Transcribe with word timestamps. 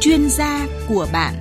chuyên 0.00 0.30
gia 0.30 0.66
của 0.88 1.06
bạn 1.12 1.34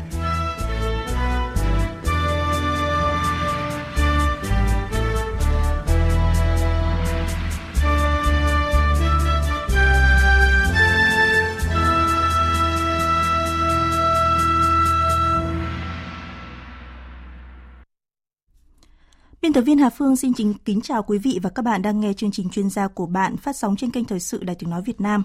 Biên 19.41 19.53
tập 19.53 19.61
viên 19.61 19.77
Hà 19.77 19.89
Phương 19.89 20.15
xin 20.15 20.33
chính 20.33 20.53
kính 20.65 20.81
chào 20.81 21.03
quý 21.03 21.17
vị 21.17 21.39
và 21.43 21.49
các 21.49 21.61
bạn 21.61 21.81
đang 21.81 21.99
nghe 21.99 22.13
chương 22.13 22.31
trình 22.31 22.49
chuyên 22.49 22.69
gia 22.69 22.87
của 22.87 23.05
bạn 23.05 23.37
phát 23.37 23.55
sóng 23.55 23.75
trên 23.75 23.91
kênh 23.91 24.05
Thời 24.05 24.19
sự 24.19 24.43
Đài 24.43 24.55
Tiếng 24.55 24.69
Nói 24.69 24.81
Việt 24.85 25.01
Nam. 25.01 25.23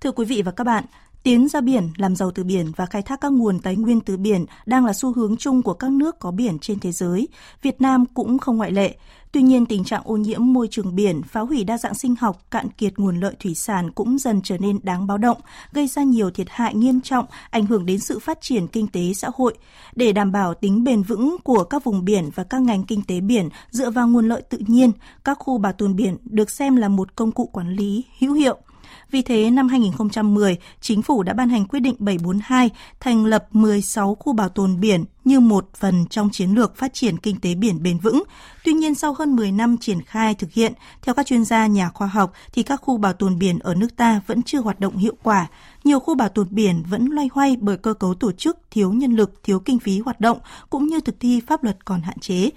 Thưa 0.00 0.12
quý 0.12 0.24
vị 0.24 0.42
và 0.42 0.52
các 0.52 0.64
bạn, 0.64 0.84
Tiến 1.22 1.48
ra 1.48 1.60
biển, 1.60 1.90
làm 1.96 2.16
giàu 2.16 2.30
từ 2.30 2.44
biển 2.44 2.72
và 2.76 2.86
khai 2.86 3.02
thác 3.02 3.20
các 3.20 3.32
nguồn 3.32 3.58
tài 3.58 3.76
nguyên 3.76 4.00
từ 4.00 4.16
biển 4.16 4.44
đang 4.66 4.86
là 4.86 4.92
xu 4.92 5.12
hướng 5.12 5.36
chung 5.36 5.62
của 5.62 5.74
các 5.74 5.90
nước 5.90 6.18
có 6.18 6.30
biển 6.30 6.58
trên 6.58 6.78
thế 6.78 6.92
giới. 6.92 7.28
Việt 7.62 7.80
Nam 7.80 8.04
cũng 8.14 8.38
không 8.38 8.56
ngoại 8.56 8.72
lệ. 8.72 8.96
Tuy 9.32 9.42
nhiên, 9.42 9.66
tình 9.66 9.84
trạng 9.84 10.02
ô 10.04 10.16
nhiễm 10.16 10.52
môi 10.52 10.68
trường 10.70 10.94
biển, 10.94 11.22
phá 11.22 11.40
hủy 11.40 11.64
đa 11.64 11.78
dạng 11.78 11.94
sinh 11.94 12.16
học, 12.16 12.50
cạn 12.50 12.68
kiệt 12.68 12.92
nguồn 12.96 13.20
lợi 13.20 13.34
thủy 13.40 13.54
sản 13.54 13.90
cũng 13.90 14.18
dần 14.18 14.40
trở 14.44 14.58
nên 14.58 14.78
đáng 14.82 15.06
báo 15.06 15.18
động, 15.18 15.38
gây 15.72 15.86
ra 15.86 16.02
nhiều 16.02 16.30
thiệt 16.30 16.46
hại 16.50 16.74
nghiêm 16.74 17.00
trọng, 17.00 17.26
ảnh 17.50 17.66
hưởng 17.66 17.86
đến 17.86 17.98
sự 17.98 18.18
phát 18.18 18.38
triển 18.40 18.68
kinh 18.68 18.86
tế 18.86 19.12
xã 19.14 19.30
hội. 19.34 19.54
Để 19.96 20.12
đảm 20.12 20.32
bảo 20.32 20.54
tính 20.54 20.84
bền 20.84 21.02
vững 21.02 21.36
của 21.44 21.64
các 21.64 21.84
vùng 21.84 22.04
biển 22.04 22.30
và 22.34 22.44
các 22.44 22.62
ngành 22.62 22.84
kinh 22.84 23.02
tế 23.02 23.20
biển 23.20 23.48
dựa 23.70 23.90
vào 23.90 24.08
nguồn 24.08 24.28
lợi 24.28 24.42
tự 24.42 24.58
nhiên, 24.66 24.92
các 25.24 25.38
khu 25.40 25.58
bảo 25.58 25.72
tồn 25.72 25.96
biển 25.96 26.16
được 26.24 26.50
xem 26.50 26.76
là 26.76 26.88
một 26.88 27.16
công 27.16 27.32
cụ 27.32 27.46
quản 27.52 27.68
lý 27.68 28.04
hữu 28.18 28.32
hiệu– 28.32 28.56
vì 29.12 29.22
thế, 29.22 29.50
năm 29.50 29.68
2010, 29.68 30.56
Chính 30.80 31.02
phủ 31.02 31.22
đã 31.22 31.32
ban 31.32 31.48
hành 31.48 31.66
quyết 31.66 31.80
định 31.80 31.94
742 31.98 32.70
thành 33.00 33.24
lập 33.24 33.46
16 33.50 34.14
khu 34.14 34.32
bảo 34.32 34.48
tồn 34.48 34.80
biển 34.80 35.04
như 35.24 35.40
một 35.40 35.68
phần 35.74 36.06
trong 36.06 36.30
chiến 36.30 36.50
lược 36.50 36.76
phát 36.76 36.94
triển 36.94 37.18
kinh 37.18 37.40
tế 37.40 37.54
biển 37.54 37.82
bền 37.82 37.98
vững. 37.98 38.22
Tuy 38.64 38.72
nhiên, 38.72 38.94
sau 38.94 39.14
hơn 39.18 39.36
10 39.36 39.52
năm 39.52 39.76
triển 39.76 40.02
khai 40.02 40.34
thực 40.34 40.52
hiện, 40.52 40.72
theo 41.02 41.14
các 41.14 41.26
chuyên 41.26 41.44
gia 41.44 41.66
nhà 41.66 41.88
khoa 41.88 42.06
học 42.06 42.32
thì 42.52 42.62
các 42.62 42.76
khu 42.76 42.98
bảo 42.98 43.12
tồn 43.12 43.38
biển 43.38 43.58
ở 43.58 43.74
nước 43.74 43.96
ta 43.96 44.20
vẫn 44.26 44.42
chưa 44.42 44.60
hoạt 44.60 44.80
động 44.80 44.96
hiệu 44.96 45.14
quả. 45.22 45.46
Nhiều 45.84 46.00
khu 46.00 46.14
bảo 46.14 46.28
tồn 46.28 46.46
biển 46.50 46.82
vẫn 46.88 47.06
loay 47.06 47.28
hoay 47.32 47.56
bởi 47.60 47.76
cơ 47.76 47.94
cấu 47.94 48.14
tổ 48.14 48.32
chức, 48.32 48.58
thiếu 48.70 48.92
nhân 48.92 49.12
lực, 49.12 49.42
thiếu 49.42 49.58
kinh 49.58 49.78
phí 49.78 49.98
hoạt 49.98 50.20
động 50.20 50.38
cũng 50.70 50.86
như 50.86 51.00
thực 51.00 51.20
thi 51.20 51.40
pháp 51.46 51.64
luật 51.64 51.84
còn 51.84 52.00
hạn 52.00 52.18
chế. 52.18 52.50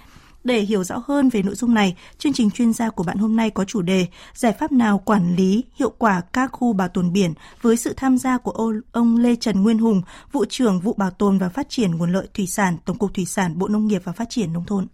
Để 0.45 0.61
hiểu 0.61 0.83
rõ 0.83 1.03
hơn 1.07 1.29
về 1.29 1.43
nội 1.43 1.55
dung 1.55 1.73
này, 1.73 1.95
chương 2.17 2.33
trình 2.33 2.51
chuyên 2.51 2.73
gia 2.73 2.89
của 2.89 3.03
bạn 3.03 3.17
hôm 3.17 3.35
nay 3.35 3.49
có 3.49 3.65
chủ 3.65 3.81
đề 3.81 4.07
Giải 4.33 4.53
pháp 4.59 4.71
nào 4.71 4.99
quản 4.99 5.35
lý 5.35 5.63
hiệu 5.75 5.89
quả 5.97 6.21
các 6.33 6.51
khu 6.51 6.73
bảo 6.73 6.87
tồn 6.87 7.13
biển 7.13 7.33
với 7.61 7.77
sự 7.77 7.93
tham 7.97 8.17
gia 8.17 8.37
của 8.37 8.81
ông 8.91 9.17
Lê 9.17 9.35
Trần 9.35 9.63
Nguyên 9.63 9.77
Hùng, 9.77 10.01
vụ 10.31 10.45
trưởng 10.49 10.79
vụ 10.79 10.93
bảo 10.93 11.11
tồn 11.11 11.37
và 11.37 11.49
phát 11.49 11.69
triển 11.69 11.91
nguồn 11.91 12.11
lợi 12.11 12.27
thủy 12.33 12.47
sản, 12.47 12.77
Tổng 12.85 12.97
cục 12.97 13.13
Thủy 13.13 13.25
sản, 13.25 13.57
Bộ 13.57 13.67
Nông 13.67 13.87
nghiệp 13.87 14.01
và 14.05 14.11
Phát 14.11 14.29
triển 14.29 14.53
Nông 14.53 14.65
thôn. 14.65 14.87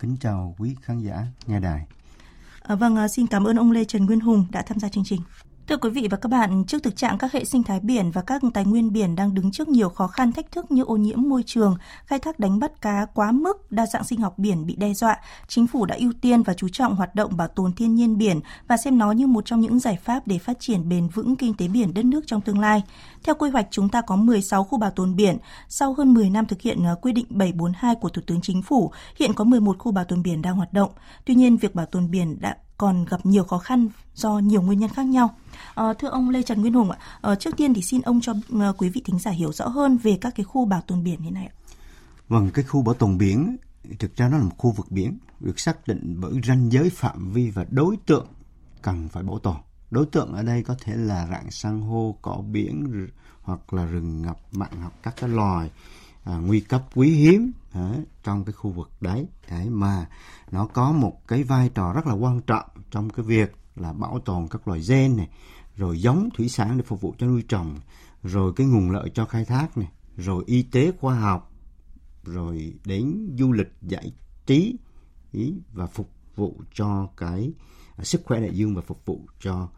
Kính 0.00 0.16
chào 0.20 0.54
quý 0.58 0.76
khán 0.82 1.00
giả 1.00 1.26
nghe 1.46 1.60
đài. 1.60 1.86
À, 2.62 2.74
vâng, 2.74 2.96
à, 2.96 3.08
xin 3.08 3.26
cảm 3.26 3.44
ơn 3.44 3.56
ông 3.56 3.70
Lê 3.70 3.84
Trần 3.84 4.06
Nguyên 4.06 4.20
Hùng 4.20 4.46
đã 4.50 4.62
tham 4.62 4.78
gia 4.78 4.88
chương 4.88 5.04
trình. 5.04 5.20
Thưa 5.68 5.76
quý 5.76 5.90
vị 5.90 6.08
và 6.10 6.16
các 6.16 6.28
bạn, 6.28 6.64
trước 6.64 6.82
thực 6.82 6.96
trạng 6.96 7.18
các 7.18 7.32
hệ 7.32 7.44
sinh 7.44 7.62
thái 7.62 7.80
biển 7.80 8.10
và 8.10 8.22
các 8.22 8.42
tài 8.54 8.64
nguyên 8.64 8.92
biển 8.92 9.16
đang 9.16 9.34
đứng 9.34 9.52
trước 9.52 9.68
nhiều 9.68 9.88
khó 9.88 10.06
khăn 10.06 10.32
thách 10.32 10.52
thức 10.52 10.70
như 10.70 10.82
ô 10.82 10.96
nhiễm 10.96 11.22
môi 11.22 11.42
trường, 11.46 11.76
khai 12.06 12.18
thác 12.18 12.38
đánh 12.38 12.58
bắt 12.58 12.80
cá 12.80 13.06
quá 13.14 13.32
mức, 13.32 13.72
đa 13.72 13.86
dạng 13.86 14.04
sinh 14.04 14.20
học 14.20 14.38
biển 14.38 14.66
bị 14.66 14.76
đe 14.76 14.94
dọa, 14.94 15.16
chính 15.48 15.66
phủ 15.66 15.86
đã 15.86 15.96
ưu 15.98 16.12
tiên 16.20 16.42
và 16.42 16.54
chú 16.54 16.68
trọng 16.68 16.96
hoạt 16.96 17.14
động 17.14 17.36
bảo 17.36 17.48
tồn 17.48 17.72
thiên 17.72 17.94
nhiên 17.94 18.18
biển 18.18 18.40
và 18.68 18.76
xem 18.76 18.98
nó 18.98 19.12
như 19.12 19.26
một 19.26 19.44
trong 19.44 19.60
những 19.60 19.78
giải 19.78 19.98
pháp 20.04 20.26
để 20.26 20.38
phát 20.38 20.60
triển 20.60 20.88
bền 20.88 21.08
vững 21.08 21.36
kinh 21.36 21.54
tế 21.54 21.68
biển 21.68 21.94
đất 21.94 22.04
nước 22.04 22.26
trong 22.26 22.40
tương 22.40 22.58
lai. 22.58 22.82
Theo 23.24 23.34
quy 23.34 23.50
hoạch, 23.50 23.66
chúng 23.70 23.88
ta 23.88 24.00
có 24.00 24.16
16 24.16 24.64
khu 24.64 24.78
bảo 24.78 24.90
tồn 24.90 25.16
biển. 25.16 25.36
Sau 25.68 25.94
hơn 25.94 26.14
10 26.14 26.30
năm 26.30 26.46
thực 26.46 26.60
hiện 26.60 26.84
ờ, 26.84 26.94
quy 27.02 27.12
định 27.12 27.26
742 27.28 27.94
của 27.94 28.08
Thủ 28.08 28.22
tướng 28.26 28.40
Chính 28.40 28.62
phủ, 28.62 28.92
hiện 29.16 29.32
có 29.34 29.44
11 29.44 29.78
khu 29.78 29.92
bảo 29.92 30.04
tồn 30.04 30.22
biển 30.22 30.42
đang 30.42 30.56
hoạt 30.56 30.72
động. 30.72 30.90
Tuy 31.24 31.34
nhiên, 31.34 31.56
việc 31.56 31.74
bảo 31.74 31.86
tồn 31.86 32.10
biển 32.10 32.36
đã 32.40 32.56
còn 32.78 33.04
gặp 33.04 33.26
nhiều 33.26 33.44
khó 33.44 33.58
khăn 33.58 33.88
do 34.14 34.38
nhiều 34.38 34.62
nguyên 34.62 34.78
nhân 34.78 34.90
khác 34.90 35.06
nhau. 35.06 35.34
À, 35.74 35.92
thưa 35.98 36.08
ông 36.08 36.30
Lê 36.30 36.42
Trần 36.42 36.60
Nguyên 36.60 36.72
Hùng 36.72 36.90
ạ, 36.90 36.98
à, 37.20 37.34
trước 37.34 37.56
tiên 37.56 37.74
thì 37.74 37.82
xin 37.82 38.00
ông 38.00 38.20
cho 38.20 38.34
ờ, 38.60 38.72
quý 38.78 38.88
vị 38.88 39.02
thính 39.04 39.18
giả 39.18 39.30
hiểu 39.30 39.52
rõ 39.52 39.68
hơn 39.68 39.98
về 40.02 40.18
các 40.20 40.34
cái 40.36 40.44
khu 40.44 40.64
bảo 40.64 40.80
tồn 40.80 41.04
biển 41.04 41.22
như 41.22 41.30
này 41.30 41.46
ạ. 41.46 41.54
Vâng, 42.28 42.50
cái 42.54 42.64
khu 42.64 42.82
bảo 42.82 42.94
tồn 42.94 43.18
biển 43.18 43.56
thực 43.98 44.16
ra 44.16 44.28
nó 44.28 44.38
là 44.38 44.44
một 44.44 44.54
khu 44.58 44.70
vực 44.70 44.86
biển 44.90 45.18
được 45.40 45.60
xác 45.60 45.88
định 45.88 46.16
bởi 46.20 46.32
ranh 46.44 46.72
giới 46.72 46.90
phạm 46.90 47.32
vi 47.32 47.50
và 47.50 47.66
đối 47.70 47.96
tượng 48.06 48.26
cần 48.82 49.08
phải 49.08 49.22
bảo 49.22 49.38
tồn. 49.38 49.56
Đối 49.90 50.06
tượng 50.06 50.32
ở 50.32 50.42
đây 50.42 50.62
có 50.62 50.76
thể 50.80 50.92
là 50.96 51.26
rạn 51.30 51.50
san 51.50 51.80
hô, 51.80 52.18
cỏ 52.22 52.42
biển 52.52 53.06
hoặc 53.42 53.72
là 53.72 53.84
rừng 53.84 54.22
ngập 54.22 54.38
mặn 54.52 54.70
hoặc 54.80 54.92
các 55.02 55.14
cái 55.20 55.30
loài 55.30 55.70
à, 56.24 56.36
nguy 56.36 56.60
cấp 56.60 56.82
quý 56.94 57.10
hiếm 57.10 57.52
à, 57.76 57.94
trong 58.22 58.44
cái 58.44 58.52
khu 58.52 58.70
vực 58.70 58.90
đấy. 59.00 59.26
Đấy 59.50 59.70
mà 59.70 60.08
nó 60.50 60.66
có 60.66 60.92
một 60.92 61.28
cái 61.28 61.44
vai 61.44 61.68
trò 61.68 61.92
rất 61.92 62.06
là 62.06 62.14
quan 62.14 62.40
trọng 62.40 62.66
trong 62.90 63.10
cái 63.10 63.26
việc 63.26 63.56
là 63.76 63.92
bảo 63.92 64.18
tồn 64.18 64.48
các 64.48 64.68
loài 64.68 64.80
gen 64.88 65.16
này 65.16 65.28
rồi 65.76 66.00
giống 66.00 66.28
thủy 66.34 66.48
sản 66.48 66.76
để 66.76 66.84
phục 66.86 67.00
vụ 67.00 67.14
cho 67.18 67.26
nuôi 67.26 67.44
trồng 67.48 67.78
rồi 68.22 68.52
cái 68.56 68.66
nguồn 68.66 68.90
lợi 68.90 69.10
cho 69.14 69.24
khai 69.24 69.44
thác 69.44 69.78
này 69.78 69.88
rồi 70.16 70.44
y 70.46 70.62
tế 70.62 70.92
khoa 71.00 71.14
học 71.14 71.52
rồi 72.24 72.74
đến 72.84 73.34
du 73.38 73.52
lịch 73.52 73.72
giải 73.82 74.12
trí 74.46 74.76
ý, 75.32 75.54
và 75.72 75.86
phục 75.86 76.10
vụ 76.36 76.62
cho 76.74 77.08
cái 77.16 77.52
à, 77.96 78.04
sức 78.04 78.22
khỏe 78.24 78.40
đại 78.40 78.56
dương 78.56 78.74
và 78.74 78.82
phục 78.82 79.06
vụ 79.06 79.20
cho 79.40 79.68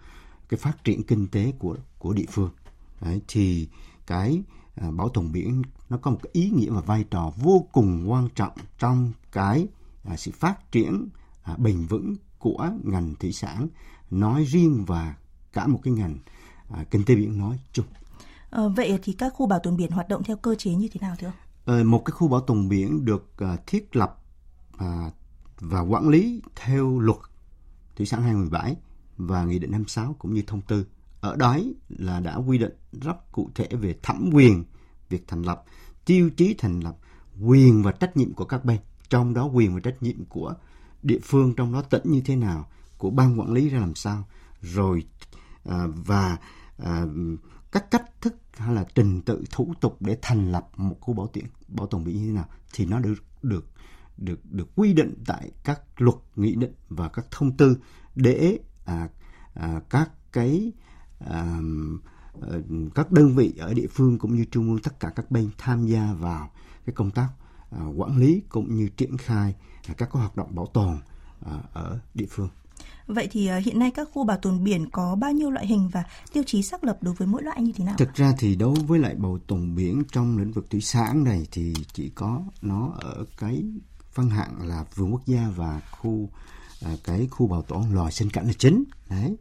cái 0.48 0.58
phát 0.58 0.84
triển 0.84 1.02
kinh 1.02 1.26
tế 1.26 1.52
của 1.58 1.76
của 1.98 2.12
địa 2.12 2.26
phương. 2.30 2.50
Đấy 3.00 3.20
thì 3.28 3.68
cái 4.06 4.42
à, 4.74 4.90
bảo 4.90 5.08
tồn 5.08 5.32
biển 5.32 5.62
nó 5.90 5.96
có 5.96 6.10
một 6.10 6.18
cái 6.22 6.30
ý 6.32 6.50
nghĩa 6.50 6.70
và 6.70 6.80
vai 6.80 7.04
trò 7.10 7.32
vô 7.36 7.66
cùng 7.72 8.10
quan 8.10 8.28
trọng 8.34 8.52
trong 8.78 9.12
cái 9.32 9.66
à, 10.04 10.16
sự 10.16 10.30
phát 10.34 10.72
triển 10.72 11.08
à, 11.42 11.56
bền 11.58 11.86
vững 11.86 12.14
của 12.38 12.70
ngành 12.84 13.14
thủy 13.14 13.32
sản 13.32 13.68
nói 14.10 14.44
riêng 14.44 14.84
và 14.86 15.14
cả 15.52 15.66
một 15.66 15.80
cái 15.82 15.94
ngành 15.94 16.18
à, 16.70 16.84
kinh 16.90 17.04
tế 17.04 17.14
biển 17.14 17.38
nói 17.38 17.58
chung. 17.72 17.86
À, 18.50 18.62
vậy 18.76 18.98
thì 19.02 19.12
các 19.12 19.32
khu 19.34 19.46
bảo 19.46 19.58
tồn 19.58 19.76
biển 19.76 19.90
hoạt 19.90 20.08
động 20.08 20.22
theo 20.24 20.36
cơ 20.36 20.54
chế 20.54 20.74
như 20.74 20.88
thế 20.92 20.98
nào 21.00 21.16
thưa 21.18 21.26
ông? 21.26 21.78
À, 21.78 21.84
một 21.84 22.02
cái 22.04 22.12
khu 22.12 22.28
bảo 22.28 22.40
tồn 22.40 22.68
biển 22.68 23.04
được 23.04 23.32
à, 23.38 23.56
thiết 23.66 23.96
lập 23.96 24.22
à, 24.78 25.10
và 25.60 25.80
quản 25.80 26.08
lý 26.08 26.42
theo 26.56 26.98
luật 26.98 27.18
thủy 27.96 28.06
sản 28.06 28.22
2017 28.22 28.76
và 29.16 29.44
nghị 29.44 29.58
định 29.58 29.70
56 29.70 30.16
cũng 30.18 30.34
như 30.34 30.42
thông 30.46 30.60
tư 30.60 30.86
ở 31.20 31.36
đấy 31.36 31.74
là 31.88 32.20
đã 32.20 32.36
quy 32.36 32.58
định 32.58 32.72
rất 32.92 33.32
cụ 33.32 33.50
thể 33.54 33.68
về 33.70 33.94
thẩm 34.02 34.30
quyền 34.32 34.64
việc 35.08 35.28
thành 35.28 35.42
lập, 35.42 35.64
tiêu 36.04 36.30
chí 36.36 36.54
thành 36.58 36.80
lập, 36.80 36.96
quyền 37.40 37.82
và 37.82 37.92
trách 37.92 38.16
nhiệm 38.16 38.34
của 38.34 38.44
các 38.44 38.64
bên, 38.64 38.78
trong 39.10 39.34
đó 39.34 39.44
quyền 39.44 39.74
và 39.74 39.80
trách 39.80 40.02
nhiệm 40.02 40.24
của 40.24 40.54
địa 41.02 41.18
phương 41.22 41.54
trong 41.54 41.72
đó 41.72 41.82
tỉnh 41.82 42.02
như 42.04 42.20
thế 42.20 42.36
nào, 42.36 42.68
của 42.98 43.10
ban 43.10 43.40
quản 43.40 43.52
lý 43.52 43.68
ra 43.68 43.78
làm 43.80 43.94
sao, 43.94 44.24
rồi 44.60 45.04
à, 45.64 45.86
và 46.06 46.36
à, 46.78 47.06
các 47.72 47.90
cách 47.90 48.20
thức 48.20 48.36
hay 48.56 48.74
là 48.74 48.84
trình 48.94 49.22
tự 49.22 49.44
thủ 49.50 49.74
tục 49.80 49.96
để 50.00 50.18
thành 50.22 50.52
lập 50.52 50.68
một 50.76 50.96
khu 51.00 51.14
bảo 51.14 51.26
tiện 51.26 51.44
bảo 51.68 51.86
tồn 51.86 52.04
biển 52.04 52.16
như 52.16 52.26
thế 52.26 52.32
nào 52.32 52.48
thì 52.72 52.86
nó 52.86 52.98
được 52.98 53.24
được 53.42 53.64
được 54.16 54.40
được 54.44 54.68
quy 54.76 54.92
định 54.92 55.14
tại 55.26 55.50
các 55.64 55.80
luật 55.96 56.16
nghị 56.36 56.54
định 56.54 56.74
và 56.88 57.08
các 57.08 57.26
thông 57.30 57.56
tư 57.56 57.76
để 58.14 58.58
à, 58.84 59.08
à, 59.54 59.80
các 59.90 60.10
cái 60.32 60.72
à, 61.18 61.60
các 62.94 63.12
đơn 63.12 63.34
vị 63.34 63.52
ở 63.58 63.74
địa 63.74 63.86
phương 63.90 64.18
cũng 64.18 64.36
như 64.36 64.44
trung 64.50 64.68
ương 64.68 64.78
tất 64.78 65.00
cả 65.00 65.08
các 65.16 65.30
bên 65.30 65.50
tham 65.58 65.86
gia 65.86 66.12
vào 66.12 66.50
cái 66.86 66.94
công 66.94 67.10
tác 67.10 67.28
à, 67.70 67.84
quản 67.96 68.18
lý 68.18 68.42
cũng 68.48 68.76
như 68.76 68.88
triển 68.96 69.16
khai 69.16 69.54
các 69.96 70.10
hoạt 70.12 70.36
động 70.36 70.54
bảo 70.54 70.66
tồn 70.66 70.98
à, 71.46 71.52
ở 71.72 72.00
địa 72.14 72.26
phương. 72.30 72.48
Vậy 73.06 73.28
thì 73.30 73.50
hiện 73.50 73.78
nay 73.78 73.90
các 73.90 74.08
khu 74.12 74.24
bảo 74.24 74.38
tồn 74.38 74.64
biển 74.64 74.90
có 74.90 75.14
bao 75.14 75.32
nhiêu 75.32 75.50
loại 75.50 75.66
hình 75.66 75.88
và 75.92 76.04
tiêu 76.32 76.42
chí 76.46 76.62
xác 76.62 76.84
lập 76.84 76.98
đối 77.00 77.14
với 77.14 77.28
mỗi 77.28 77.42
loại 77.42 77.62
như 77.62 77.72
thế 77.72 77.84
nào? 77.84 77.94
Thực 77.98 78.14
ra 78.14 78.32
thì 78.38 78.56
đối 78.56 78.74
với 78.74 78.98
lại 78.98 79.14
bảo 79.14 79.38
tồn 79.46 79.74
biển 79.74 80.02
trong 80.12 80.38
lĩnh 80.38 80.52
vực 80.52 80.70
thủy 80.70 80.80
sản 80.80 81.24
này 81.24 81.46
thì 81.52 81.74
chỉ 81.92 82.08
có 82.14 82.42
nó 82.62 82.92
ở 83.00 83.24
cái 83.38 83.64
phân 84.12 84.30
hạng 84.30 84.68
là 84.68 84.84
vườn 84.94 85.12
quốc 85.12 85.26
gia 85.26 85.48
và 85.56 85.80
khu 85.90 86.30
cái 87.04 87.28
khu 87.30 87.46
bảo 87.46 87.62
tồn 87.62 87.82
loài 87.92 88.12
sinh 88.12 88.30
cảnh 88.30 88.46
là 88.46 88.52
chính. 88.58 88.84
Đấy. 89.10 89.36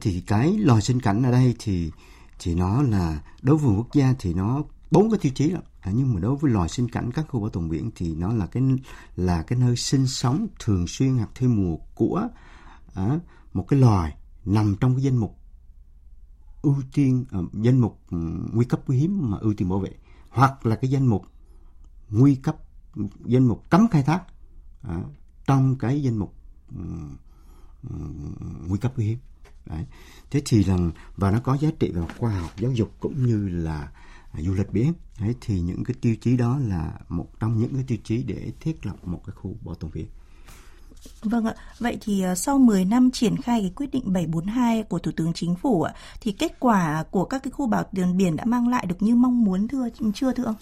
Thì 0.00 0.20
cái 0.26 0.58
loài 0.58 0.82
sinh 0.82 1.00
cảnh 1.00 1.22
ở 1.22 1.30
đây 1.30 1.54
thì 1.58 1.90
thì 2.38 2.54
nó 2.54 2.82
là 2.82 3.22
đối 3.42 3.56
với 3.56 3.66
vườn 3.66 3.76
quốc 3.76 3.92
gia 3.92 4.14
thì 4.18 4.34
nó 4.34 4.62
bốn 4.90 5.10
cái 5.10 5.18
tiêu 5.22 5.32
chí 5.34 5.50
đó. 5.50 5.60
À, 5.80 5.92
nhưng 5.94 6.14
mà 6.14 6.20
đối 6.20 6.36
với 6.36 6.50
loài 6.52 6.68
sinh 6.68 6.88
cảnh 6.88 7.10
các 7.12 7.26
khu 7.28 7.40
bảo 7.40 7.50
tồn 7.50 7.68
biển 7.68 7.90
thì 7.96 8.14
nó 8.14 8.32
là 8.32 8.46
cái 8.46 8.62
là 9.16 9.42
cái 9.42 9.58
nơi 9.58 9.76
sinh 9.76 10.06
sống 10.06 10.46
thường 10.60 10.86
xuyên 10.86 11.16
hoặc 11.16 11.30
theo 11.34 11.48
mùa 11.48 11.76
của 11.94 12.28
à, 12.94 13.18
một 13.52 13.68
cái 13.68 13.80
loài 13.80 14.16
nằm 14.44 14.76
trong 14.80 14.94
cái 14.94 15.02
danh 15.02 15.16
mục 15.16 15.38
ưu 16.62 16.76
tiên 16.92 17.24
à, 17.30 17.38
danh 17.52 17.80
mục 17.80 18.00
ừ, 18.10 18.18
nguy 18.52 18.64
cấp 18.64 18.80
quý 18.86 18.96
hiếm 18.96 19.30
mà 19.30 19.38
ưu 19.40 19.54
tiên 19.54 19.68
bảo 19.68 19.78
vệ. 19.78 19.90
Hoặc 20.30 20.66
là 20.66 20.76
cái 20.76 20.90
danh 20.90 21.06
mục 21.06 21.26
nguy 22.10 22.34
cấp 22.34 22.56
danh 23.24 23.48
mục 23.48 23.70
cấm 23.70 23.88
khai 23.88 24.02
thác 24.02 24.22
à, 24.82 25.02
trong 25.46 25.78
cái 25.78 26.02
danh 26.02 26.16
mục 26.18 26.34
um, 26.76 27.16
um, 27.90 28.34
nguy 28.68 28.78
cấp 28.78 28.92
quý 28.96 29.04
hiếm. 29.04 29.18
Đấy. 29.68 29.84
Thế 30.30 30.42
thì 30.44 30.62
rằng 30.62 30.90
và 31.16 31.30
nó 31.30 31.40
có 31.40 31.56
giá 31.60 31.68
trị 31.78 31.90
về 31.92 32.02
khoa 32.18 32.30
học 32.30 32.50
giáo 32.58 32.70
dục 32.72 32.94
cũng 33.00 33.26
như 33.26 33.48
là 33.48 33.88
à, 34.32 34.40
du 34.40 34.54
lịch 34.54 34.72
biển 34.72 34.92
đấy 35.20 35.34
thì 35.40 35.60
những 35.60 35.84
cái 35.84 35.94
tiêu 36.00 36.14
chí 36.20 36.36
đó 36.36 36.58
là 36.58 36.92
một 37.08 37.26
trong 37.40 37.60
những 37.60 37.74
cái 37.74 37.84
tiêu 37.86 37.98
chí 38.04 38.22
để 38.22 38.52
thiết 38.60 38.86
lập 38.86 38.96
một 39.02 39.20
cái 39.26 39.34
khu 39.36 39.56
bảo 39.64 39.74
tồn 39.74 39.90
biển 39.94 40.06
Vâng 41.22 41.44
ạ, 41.44 41.54
vậy 41.78 41.98
thì 42.00 42.24
uh, 42.32 42.38
sau 42.38 42.58
10 42.58 42.84
năm 42.84 43.10
triển 43.10 43.36
khai 43.36 43.60
cái 43.60 43.72
quyết 43.76 43.90
định 43.92 44.12
742 44.12 44.82
của 44.82 44.98
Thủ 44.98 45.10
tướng 45.16 45.32
Chính 45.32 45.54
phủ 45.54 45.86
thì 46.20 46.32
kết 46.32 46.60
quả 46.60 47.04
của 47.10 47.24
các 47.24 47.42
cái 47.42 47.50
khu 47.50 47.66
bảo 47.66 47.84
tồn 47.96 48.16
biển 48.16 48.36
đã 48.36 48.44
mang 48.44 48.68
lại 48.68 48.86
được 48.86 49.02
như 49.02 49.14
mong 49.14 49.44
muốn 49.44 49.68
thưa 49.68 49.88
chưa 50.14 50.32
thưa 50.32 50.44
ông? 50.44 50.56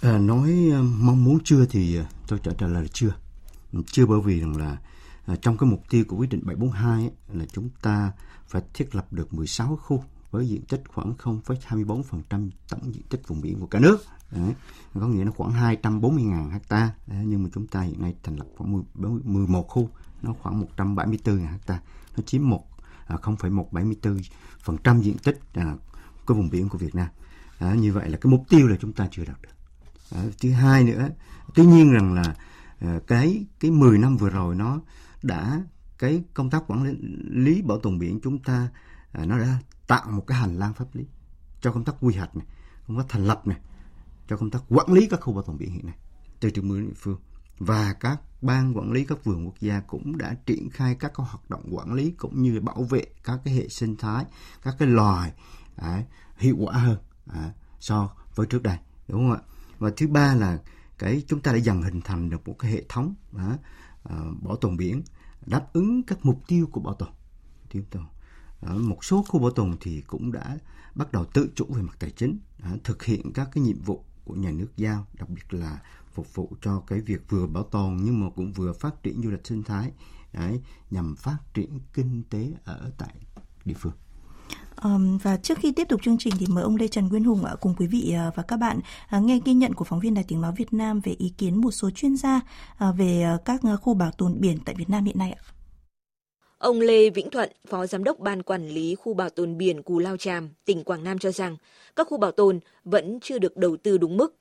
À, 0.00 0.18
nói 0.18 0.70
uh, 0.70 0.84
mong 1.00 1.24
muốn 1.24 1.38
chưa 1.44 1.66
thì 1.70 1.98
tôi 2.28 2.38
trả 2.58 2.66
lời 2.66 2.82
là 2.82 2.88
chưa. 2.92 3.14
Chưa 3.86 4.06
bởi 4.06 4.20
vì 4.20 4.40
rằng 4.40 4.56
là 4.56 4.76
trong 5.42 5.58
cái 5.58 5.70
mục 5.70 5.82
tiêu 5.90 6.04
của 6.08 6.16
quyết 6.16 6.30
định 6.30 6.40
742 6.44 7.02
ấy, 7.02 7.10
là 7.32 7.44
chúng 7.52 7.68
ta 7.82 8.12
phải 8.48 8.62
thiết 8.74 8.94
lập 8.94 9.12
được 9.12 9.34
16 9.34 9.76
khu 9.76 10.04
với 10.30 10.48
diện 10.48 10.62
tích 10.62 10.82
khoảng 10.88 11.14
0,24% 11.18 12.50
tổng 12.68 12.94
diện 12.94 13.02
tích 13.08 13.28
vùng 13.28 13.40
biển 13.40 13.60
của 13.60 13.66
cả 13.66 13.78
nước. 13.78 13.98
Đấy. 14.30 14.54
Có 14.94 15.06
nghĩa 15.06 15.24
là 15.24 15.30
khoảng 15.30 15.52
240.000 15.52 16.50
hecta 16.50 16.94
nhưng 17.06 17.42
mà 17.42 17.48
chúng 17.54 17.66
ta 17.66 17.80
hiện 17.80 18.02
nay 18.02 18.14
thành 18.22 18.36
lập 18.36 18.46
khoảng 18.56 18.82
11 19.24 19.68
khu, 19.68 19.88
nó 20.22 20.34
khoảng 20.42 20.64
174.000 20.76 21.46
hecta, 21.46 21.80
nó 22.16 22.22
chiếm 22.26 22.48
một 22.48 22.64
à, 23.06 23.16
0,174% 23.22 25.00
diện 25.00 25.18
tích 25.18 25.40
à, 25.54 25.74
cái 26.26 26.36
vùng 26.36 26.50
biển 26.50 26.68
của 26.68 26.78
Việt 26.78 26.94
Nam. 26.94 27.08
À, 27.58 27.74
như 27.74 27.92
vậy 27.92 28.08
là 28.10 28.18
cái 28.18 28.30
mục 28.30 28.44
tiêu 28.48 28.66
là 28.66 28.76
chúng 28.80 28.92
ta 28.92 29.08
chưa 29.10 29.24
đạt 29.24 29.42
được. 29.42 29.54
À, 30.10 30.22
thứ 30.40 30.50
hai 30.50 30.84
nữa, 30.84 31.08
tuy 31.54 31.66
nhiên 31.66 31.92
rằng 31.92 32.14
là 32.14 32.36
à, 32.80 33.00
cái 33.06 33.44
cái 33.60 33.70
10 33.70 33.98
năm 33.98 34.16
vừa 34.16 34.30
rồi 34.30 34.54
nó 34.54 34.80
đã 35.22 35.62
cái 35.98 36.22
công 36.34 36.50
tác 36.50 36.62
quản 36.66 36.82
lý, 36.82 36.92
lý 37.30 37.62
bảo 37.62 37.78
tồn 37.78 37.98
biển 37.98 38.20
chúng 38.22 38.38
ta 38.38 38.68
à, 39.12 39.24
nó 39.24 39.38
đã 39.38 39.58
tạo 39.86 40.10
một 40.10 40.24
cái 40.26 40.38
hành 40.38 40.58
lang 40.58 40.74
pháp 40.74 40.94
lý 40.94 41.04
cho 41.60 41.72
công 41.72 41.84
tác 41.84 41.96
quy 42.00 42.14
hoạch 42.14 42.36
này, 42.36 42.46
công 42.88 42.98
tác 42.98 43.04
thành 43.08 43.24
lập 43.24 43.46
này, 43.46 43.58
cho 44.28 44.36
công 44.36 44.50
tác 44.50 44.62
quản 44.68 44.92
lý 44.92 45.06
các 45.10 45.20
khu 45.20 45.32
bảo 45.32 45.42
tồn 45.42 45.58
biển 45.58 45.70
hiện 45.70 45.86
nay 45.86 45.96
từ 46.40 46.50
trung 46.50 46.70
ương 46.70 46.86
địa 46.86 46.94
phương. 46.96 47.20
Và 47.58 47.92
các 48.00 48.20
ban 48.42 48.76
quản 48.76 48.92
lý 48.92 49.04
các 49.04 49.24
vườn 49.24 49.46
quốc 49.46 49.60
gia 49.60 49.80
cũng 49.80 50.18
đã 50.18 50.34
triển 50.46 50.70
khai 50.70 50.94
các 50.94 51.12
cái 51.14 51.26
hoạt 51.26 51.50
động 51.50 51.64
quản 51.70 51.92
lý 51.92 52.10
cũng 52.10 52.42
như 52.42 52.60
bảo 52.60 52.82
vệ 52.82 53.06
các 53.24 53.40
cái 53.44 53.54
hệ 53.54 53.68
sinh 53.68 53.96
thái 53.96 54.24
các 54.62 54.74
cái 54.78 54.88
loài 54.88 55.32
à, 55.76 56.02
hiệu 56.36 56.56
quả 56.58 56.74
hơn 56.74 56.98
à, 57.26 57.52
so 57.80 58.10
với 58.34 58.46
trước 58.46 58.62
đây 58.62 58.78
đúng 59.08 59.20
không 59.20 59.32
ạ? 59.32 59.40
Và 59.78 59.90
thứ 59.96 60.08
ba 60.08 60.34
là 60.34 60.58
cái 60.98 61.22
chúng 61.26 61.40
ta 61.40 61.52
đã 61.52 61.58
dần 61.58 61.82
hình 61.82 62.00
thành 62.00 62.30
được 62.30 62.48
một 62.48 62.54
cái 62.58 62.70
hệ 62.70 62.82
thống 62.88 63.14
à, 63.36 63.58
à, 64.04 64.16
bảo 64.42 64.56
tồn 64.56 64.76
biển 64.76 65.02
đáp 65.46 65.72
ứng 65.72 66.02
các 66.02 66.18
mục 66.22 66.42
tiêu 66.48 66.68
của 66.72 66.80
bảo 66.80 66.94
tồn 66.94 67.08
tiêu 67.70 67.82
tồn 67.90 68.04
à, 68.60 68.72
một 68.72 69.04
số 69.04 69.24
khu 69.28 69.40
bảo 69.40 69.50
tồn 69.50 69.76
thì 69.80 70.00
cũng 70.06 70.32
đã 70.32 70.58
bắt 70.94 71.12
đầu 71.12 71.24
tự 71.24 71.50
chủ 71.54 71.66
về 71.68 71.82
mặt 71.82 71.96
tài 71.98 72.10
chính 72.10 72.38
à, 72.62 72.70
thực 72.84 73.04
hiện 73.04 73.32
các 73.32 73.48
cái 73.52 73.64
nhiệm 73.64 73.80
vụ 73.80 74.04
của 74.24 74.34
nhà 74.34 74.50
nước 74.50 74.76
giao 74.76 75.06
đặc 75.14 75.28
biệt 75.28 75.54
là 75.54 75.82
phục 76.12 76.34
vụ 76.34 76.52
cho 76.62 76.80
cái 76.86 77.00
việc 77.00 77.30
vừa 77.30 77.46
bảo 77.46 77.62
tồn 77.62 77.96
nhưng 78.02 78.20
mà 78.20 78.30
cũng 78.36 78.52
vừa 78.52 78.72
phát 78.72 79.02
triển 79.02 79.22
du 79.22 79.30
lịch 79.30 79.46
sinh 79.46 79.62
thái 79.62 79.92
đấy, 80.32 80.60
nhằm 80.90 81.16
phát 81.16 81.38
triển 81.54 81.80
kinh 81.92 82.22
tế 82.30 82.52
ở 82.64 82.90
tại 82.98 83.14
địa 83.64 83.74
phương. 83.78 83.92
Um, 84.84 85.18
và 85.18 85.36
trước 85.36 85.58
khi 85.58 85.72
tiếp 85.72 85.88
tục 85.88 86.00
chương 86.02 86.18
trình 86.18 86.34
thì 86.38 86.46
mời 86.48 86.64
ông 86.64 86.76
Lê 86.76 86.88
Trần 86.88 87.08
Nguyên 87.08 87.24
Hùng 87.24 87.40
uh, 87.52 87.60
cùng 87.60 87.74
quý 87.78 87.86
vị 87.86 88.14
uh, 88.28 88.36
và 88.36 88.42
các 88.42 88.56
bạn 88.56 88.80
uh, 89.16 89.22
nghe 89.22 89.40
ghi 89.44 89.52
nhận 89.52 89.74
của 89.74 89.84
phóng 89.84 90.00
viên 90.00 90.14
Đài 90.14 90.24
Tiếng 90.28 90.40
Nói 90.40 90.52
Việt 90.56 90.72
Nam 90.72 91.00
về 91.00 91.14
ý 91.18 91.32
kiến 91.38 91.60
một 91.60 91.70
số 91.70 91.90
chuyên 91.90 92.16
gia 92.16 92.36
uh, 92.36 92.96
về 92.98 93.24
uh, 93.34 93.44
các 93.44 93.60
uh, 93.74 93.80
khu 93.80 93.94
bảo 93.94 94.10
tồn 94.10 94.40
biển 94.40 94.58
tại 94.64 94.74
Việt 94.78 94.90
Nam 94.90 95.04
hiện 95.04 95.18
nay 95.18 95.32
ạ. 95.32 95.42
Ông 96.58 96.80
Lê 96.80 97.10
Vĩnh 97.10 97.30
Thuận, 97.30 97.50
Phó 97.68 97.86
Giám 97.86 98.04
đốc 98.04 98.18
Ban 98.18 98.42
Quản 98.42 98.68
lý 98.68 98.94
Khu 98.94 99.14
Bảo 99.14 99.30
tồn 99.30 99.58
Biển 99.58 99.82
Cù 99.82 99.98
Lao 99.98 100.16
Tràm, 100.16 100.48
tỉnh 100.64 100.84
Quảng 100.84 101.04
Nam 101.04 101.18
cho 101.18 101.30
rằng 101.30 101.56
các 101.96 102.06
khu 102.10 102.18
bảo 102.18 102.32
tồn 102.32 102.60
vẫn 102.84 103.18
chưa 103.22 103.38
được 103.38 103.56
đầu 103.56 103.76
tư 103.76 103.98
đúng 103.98 104.16
mức 104.16 104.36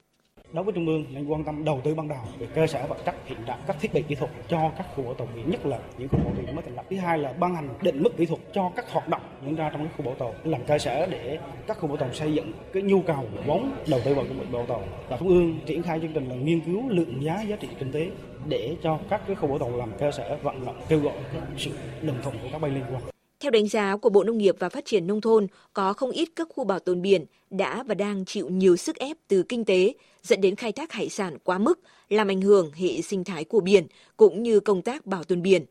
đối 0.55 0.63
với 0.63 0.73
trung 0.73 0.87
ương 0.87 1.05
nên 1.11 1.27
quan 1.27 1.43
tâm 1.43 1.65
đầu 1.65 1.81
tư 1.83 1.95
ban 1.95 2.07
đầu 2.07 2.17
về 2.39 2.47
cơ 2.55 2.67
sở 2.67 2.87
vật 2.87 2.97
chất, 3.05 3.15
hiện 3.25 3.37
đại, 3.45 3.57
các 3.67 3.77
thiết 3.79 3.93
bị 3.93 4.01
kỹ 4.01 4.15
thuật 4.15 4.31
cho 4.47 4.71
các 4.77 4.87
khu 4.95 5.03
bảo 5.03 5.13
tồn 5.13 5.27
biển, 5.35 5.51
nhất 5.51 5.65
là 5.65 5.79
những 5.97 6.07
khu 6.07 6.17
bảo 6.17 6.33
tồn 6.35 6.55
mới 6.55 6.63
thành 6.63 6.75
lập. 6.75 6.85
Thứ 6.89 6.97
hai 6.97 7.17
là 7.17 7.33
ban 7.33 7.55
hành 7.55 7.69
định 7.81 8.03
mức 8.03 8.17
kỹ 8.17 8.25
thuật 8.25 8.41
cho 8.53 8.71
các 8.75 8.91
hoạt 8.91 9.09
động 9.09 9.21
diễn 9.45 9.55
ra 9.55 9.69
trong 9.69 9.87
các 9.87 9.93
khu 9.97 10.05
bảo 10.05 10.15
tồn, 10.15 10.35
làm 10.43 10.63
cơ 10.63 10.77
sở 10.77 11.05
để 11.05 11.37
các 11.67 11.77
khu 11.77 11.87
bảo 11.87 11.97
tồn 11.97 12.13
xây 12.13 12.33
dựng 12.33 12.51
cái 12.73 12.83
nhu 12.83 13.01
cầu 13.01 13.25
vốn 13.45 13.71
đầu 13.87 13.99
tư 14.05 14.13
vào 14.13 14.25
cái 14.25 14.47
bảo 14.51 14.65
tồn. 14.65 14.81
Và 15.09 15.17
trung 15.17 15.27
ương 15.27 15.59
triển 15.65 15.83
khai 15.83 15.99
chương 15.99 16.13
trình 16.13 16.29
là 16.29 16.35
nghiên 16.35 16.59
cứu 16.59 16.89
lượng 16.89 17.23
giá 17.23 17.41
giá 17.41 17.55
trị 17.55 17.67
kinh 17.79 17.91
tế 17.91 18.09
để 18.47 18.75
cho 18.83 18.99
các 19.09 19.21
cái 19.27 19.35
khu 19.35 19.47
bảo 19.47 19.57
tồn 19.57 19.73
làm 19.73 19.91
cơ 19.99 20.11
sở 20.11 20.37
vận 20.43 20.65
động 20.65 20.81
kêu 20.89 20.99
gọi 20.99 21.13
sự 21.57 21.71
đồng 22.01 22.17
thuận 22.23 22.35
của 22.37 22.47
các 22.51 22.61
bên 22.61 22.73
liên 22.73 22.83
quan 22.91 23.14
theo 23.39 23.51
đánh 23.51 23.67
giá 23.67 23.97
của 23.97 24.09
Bộ 24.09 24.23
Nông 24.23 24.37
nghiệp 24.37 24.55
và 24.59 24.69
Phát 24.69 24.85
triển 24.85 25.07
Nông 25.07 25.21
thôn, 25.21 25.47
có 25.73 25.93
không 25.93 26.11
ít 26.11 26.29
các 26.35 26.47
khu 26.55 26.63
bảo 26.63 26.79
tồn 26.79 27.01
biển 27.01 27.25
đã 27.49 27.83
và 27.83 27.95
đang 27.95 28.25
chịu 28.25 28.49
nhiều 28.49 28.75
sức 28.77 28.95
ép 28.95 29.17
từ 29.27 29.43
kinh 29.43 29.65
tế, 29.65 29.93
dẫn 30.23 30.41
đến 30.41 30.55
khai 30.55 30.71
thác 30.71 30.91
hải 30.91 31.09
sản 31.09 31.37
quá 31.43 31.57
mức, 31.57 31.79
làm 32.09 32.27
ảnh 32.27 32.41
hưởng 32.41 32.71
hệ 32.71 33.01
sinh 33.01 33.23
thái 33.23 33.43
của 33.43 33.59
biển, 33.59 33.87
cũng 34.17 34.43
như 34.43 34.59
công 34.59 34.81
tác 34.81 35.05
bảo 35.05 35.23
tồn 35.23 35.41
biển. 35.41 35.65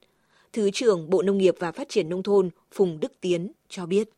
Thứ 0.53 0.71
trưởng 0.71 1.11
Bộ 1.11 1.23
Nông 1.23 1.39
nghiệp 1.39 1.55
và 1.59 1.73
Phát 1.73 1.89
triển 1.89 2.09
Nông 2.09 2.23
thôn 2.23 2.51
Phùng 2.73 3.01
Đức 3.01 3.13
Tiến 3.21 3.53
cho 3.69 3.87
biết. 3.87 4.09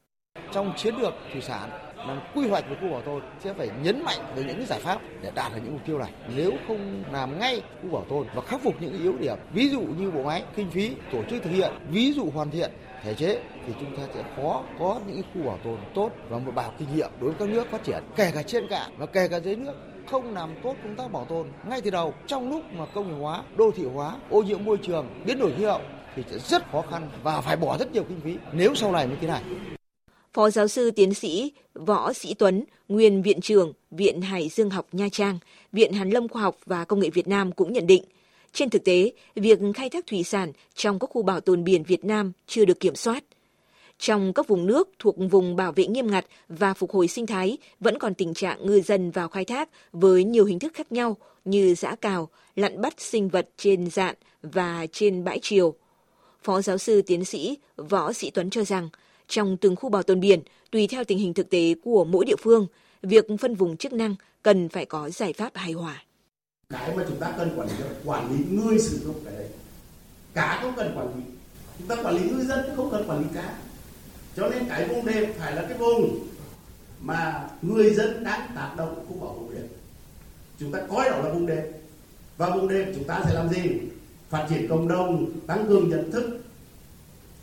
Trong 0.52 0.72
chiến 0.76 0.94
lược 0.96 1.14
thủy 1.32 1.42
sản, 1.42 1.70
làm 1.96 2.20
quy 2.34 2.48
hoạch 2.48 2.64
về 2.70 2.76
khu 2.80 2.88
bảo 2.90 3.02
tồn 3.02 3.22
sẽ 3.44 3.54
phải 3.54 3.70
nhấn 3.82 4.02
mạnh 4.04 4.18
về 4.36 4.44
những 4.44 4.66
giải 4.66 4.80
pháp 4.80 5.00
để 5.22 5.30
đạt 5.34 5.52
được 5.54 5.60
những 5.64 5.72
mục 5.72 5.82
tiêu 5.86 5.98
này. 5.98 6.12
Nếu 6.36 6.52
không 6.68 7.04
làm 7.12 7.38
ngay 7.38 7.62
khu 7.82 7.88
bảo 7.90 8.04
tồn 8.08 8.26
và 8.34 8.42
khắc 8.42 8.62
phục 8.62 8.74
những 8.80 9.02
yếu 9.02 9.14
điểm, 9.20 9.36
ví 9.54 9.68
dụ 9.68 9.80
như 9.80 10.10
bộ 10.10 10.22
máy, 10.22 10.44
kinh 10.56 10.70
phí, 10.70 10.90
tổ 11.12 11.22
chức 11.30 11.42
thực 11.42 11.50
hiện, 11.50 11.72
ví 11.90 12.12
dụ 12.12 12.30
hoàn 12.30 12.50
thiện 12.50 12.70
thể 13.02 13.14
chế 13.14 13.40
thì 13.66 13.72
chúng 13.80 13.96
ta 13.96 14.02
sẽ 14.14 14.22
khó 14.36 14.62
có 14.78 15.00
những 15.06 15.22
khu 15.34 15.42
bảo 15.42 15.58
tồn 15.64 15.76
tốt 15.94 16.10
và 16.28 16.38
một 16.38 16.52
bài 16.54 16.64
học 16.64 16.74
kinh 16.78 16.88
nghiệm 16.96 17.10
đối 17.20 17.30
với 17.30 17.38
các 17.38 17.48
nước 17.48 17.70
phát 17.70 17.84
triển 17.84 18.02
kể 18.16 18.30
cả 18.34 18.42
trên 18.42 18.68
cạn 18.68 18.92
và 18.98 19.06
kể 19.06 19.28
cả 19.28 19.40
dưới 19.40 19.56
nước 19.56 19.72
không 20.10 20.34
làm 20.34 20.50
tốt 20.62 20.76
công 20.82 20.96
tác 20.96 21.12
bảo 21.12 21.24
tồn 21.24 21.46
ngay 21.68 21.80
từ 21.80 21.90
đầu 21.90 22.14
trong 22.26 22.50
lúc 22.50 22.62
mà 22.72 22.86
công 22.86 23.08
nghiệp 23.08 23.20
hóa, 23.20 23.42
đô 23.56 23.70
thị 23.76 23.84
hóa, 23.94 24.16
ô 24.30 24.42
nhiễm 24.42 24.64
môi 24.64 24.76
trường, 24.82 25.06
biến 25.26 25.38
đổi 25.38 25.52
khí 25.56 25.64
hậu 25.64 25.80
thì 26.16 26.22
sẽ 26.30 26.38
rất 26.38 26.70
khó 26.72 26.82
khăn 26.90 27.10
và 27.22 27.40
phải 27.40 27.56
bỏ 27.56 27.78
rất 27.78 27.92
nhiều 27.92 28.04
kinh 28.08 28.20
phí 28.20 28.36
nếu 28.52 28.74
sau 28.74 28.92
này 28.92 29.06
như 29.06 29.16
thế 29.20 29.26
này. 29.26 29.42
Phó 30.32 30.50
giáo 30.50 30.68
sư 30.68 30.90
tiến 30.90 31.14
sĩ 31.14 31.52
Võ 31.74 32.12
Sĩ 32.12 32.34
Tuấn, 32.34 32.64
nguyên 32.88 33.22
viện 33.22 33.40
trưởng 33.40 33.72
Viện 33.90 34.20
Hải 34.20 34.48
Dương 34.48 34.70
học 34.70 34.86
Nha 34.92 35.08
Trang, 35.12 35.38
Viện 35.72 35.92
Hàn 35.92 36.10
Lâm 36.10 36.28
Khoa 36.28 36.42
học 36.42 36.56
và 36.66 36.84
Công 36.84 37.00
nghệ 37.00 37.10
Việt 37.10 37.28
Nam 37.28 37.52
cũng 37.52 37.72
nhận 37.72 37.86
định, 37.86 38.04
trên 38.52 38.70
thực 38.70 38.84
tế, 38.84 39.12
việc 39.34 39.58
khai 39.74 39.90
thác 39.90 40.06
thủy 40.06 40.22
sản 40.22 40.52
trong 40.74 40.98
các 40.98 41.10
khu 41.10 41.22
bảo 41.22 41.40
tồn 41.40 41.64
biển 41.64 41.82
Việt 41.82 42.04
Nam 42.04 42.32
chưa 42.46 42.64
được 42.64 42.80
kiểm 42.80 42.94
soát. 42.94 43.24
Trong 43.98 44.32
các 44.32 44.48
vùng 44.48 44.66
nước 44.66 44.88
thuộc 44.98 45.16
vùng 45.30 45.56
bảo 45.56 45.72
vệ 45.72 45.86
nghiêm 45.86 46.10
ngặt 46.10 46.26
và 46.48 46.74
phục 46.74 46.92
hồi 46.92 47.08
sinh 47.08 47.26
thái 47.26 47.58
vẫn 47.80 47.98
còn 47.98 48.14
tình 48.14 48.34
trạng 48.34 48.66
ngư 48.66 48.80
dân 48.80 49.10
vào 49.10 49.28
khai 49.28 49.44
thác 49.44 49.68
với 49.92 50.24
nhiều 50.24 50.44
hình 50.44 50.58
thức 50.58 50.74
khác 50.74 50.92
nhau 50.92 51.16
như 51.44 51.74
giã 51.74 51.94
cào, 51.94 52.28
lặn 52.56 52.80
bắt 52.80 52.94
sinh 53.00 53.28
vật 53.28 53.48
trên 53.56 53.90
dạn 53.90 54.14
và 54.42 54.86
trên 54.92 55.24
bãi 55.24 55.38
triều. 55.42 55.74
Phó 56.42 56.62
giáo 56.62 56.78
sư 56.78 57.02
tiến 57.02 57.24
sĩ 57.24 57.58
Võ 57.76 58.12
Sĩ 58.12 58.30
Tuấn 58.30 58.50
cho 58.50 58.64
rằng, 58.64 58.88
trong 59.28 59.56
từng 59.56 59.76
khu 59.76 59.88
bảo 59.88 60.02
tồn 60.02 60.20
biển, 60.20 60.40
tùy 60.70 60.86
theo 60.86 61.04
tình 61.04 61.18
hình 61.18 61.34
thực 61.34 61.50
tế 61.50 61.74
của 61.84 62.04
mỗi 62.04 62.24
địa 62.24 62.36
phương, 62.40 62.66
việc 63.02 63.26
phân 63.40 63.54
vùng 63.54 63.76
chức 63.76 63.92
năng 63.92 64.14
cần 64.42 64.68
phải 64.68 64.84
có 64.84 65.10
giải 65.10 65.32
pháp 65.32 65.56
hài 65.56 65.72
hòa 65.72 66.05
cái 66.86 66.96
mà 66.96 67.04
chúng 67.08 67.18
ta 67.18 67.34
cần 67.38 67.58
quản 67.58 67.68
lý 67.68 67.74
là 67.78 67.90
quản 68.04 68.32
lý 68.32 68.44
người 68.50 68.78
sử 68.78 68.98
dụng 68.98 69.20
cái 69.24 69.34
đấy. 69.34 69.46
Cá 70.34 70.58
không 70.62 70.72
cần 70.76 70.92
quản 70.96 71.16
lý. 71.16 71.22
Chúng 71.78 71.88
ta 71.88 71.96
quản 72.02 72.14
lý 72.14 72.30
ngư 72.30 72.44
dân 72.44 72.76
không 72.76 72.90
cần 72.90 73.08
quản 73.08 73.20
lý 73.20 73.26
cá. 73.34 73.58
Cho 74.36 74.48
nên 74.48 74.68
cái 74.68 74.88
vùng 74.88 75.06
đệm 75.06 75.32
phải 75.38 75.56
là 75.56 75.62
cái 75.68 75.78
vùng 75.78 76.28
mà 77.00 77.48
người 77.62 77.94
dân 77.94 78.24
đang 78.24 78.50
tác 78.54 78.74
động 78.76 79.06
khu 79.08 79.20
bảo 79.20 79.32
hộ 79.32 79.46
biển. 79.50 79.68
Chúng 80.58 80.72
ta 80.72 80.78
coi 80.90 81.10
đó 81.10 81.18
là 81.18 81.32
vùng 81.32 81.46
đệm. 81.46 81.64
Và 82.36 82.50
vùng 82.50 82.68
đệm 82.68 82.94
chúng 82.94 83.04
ta 83.04 83.22
sẽ 83.26 83.34
làm 83.34 83.48
gì? 83.48 83.62
Phát 84.30 84.46
triển 84.50 84.68
cộng 84.68 84.88
đồng, 84.88 85.40
tăng 85.46 85.66
cường 85.68 85.88
nhận 85.88 86.12
thức. 86.12 86.38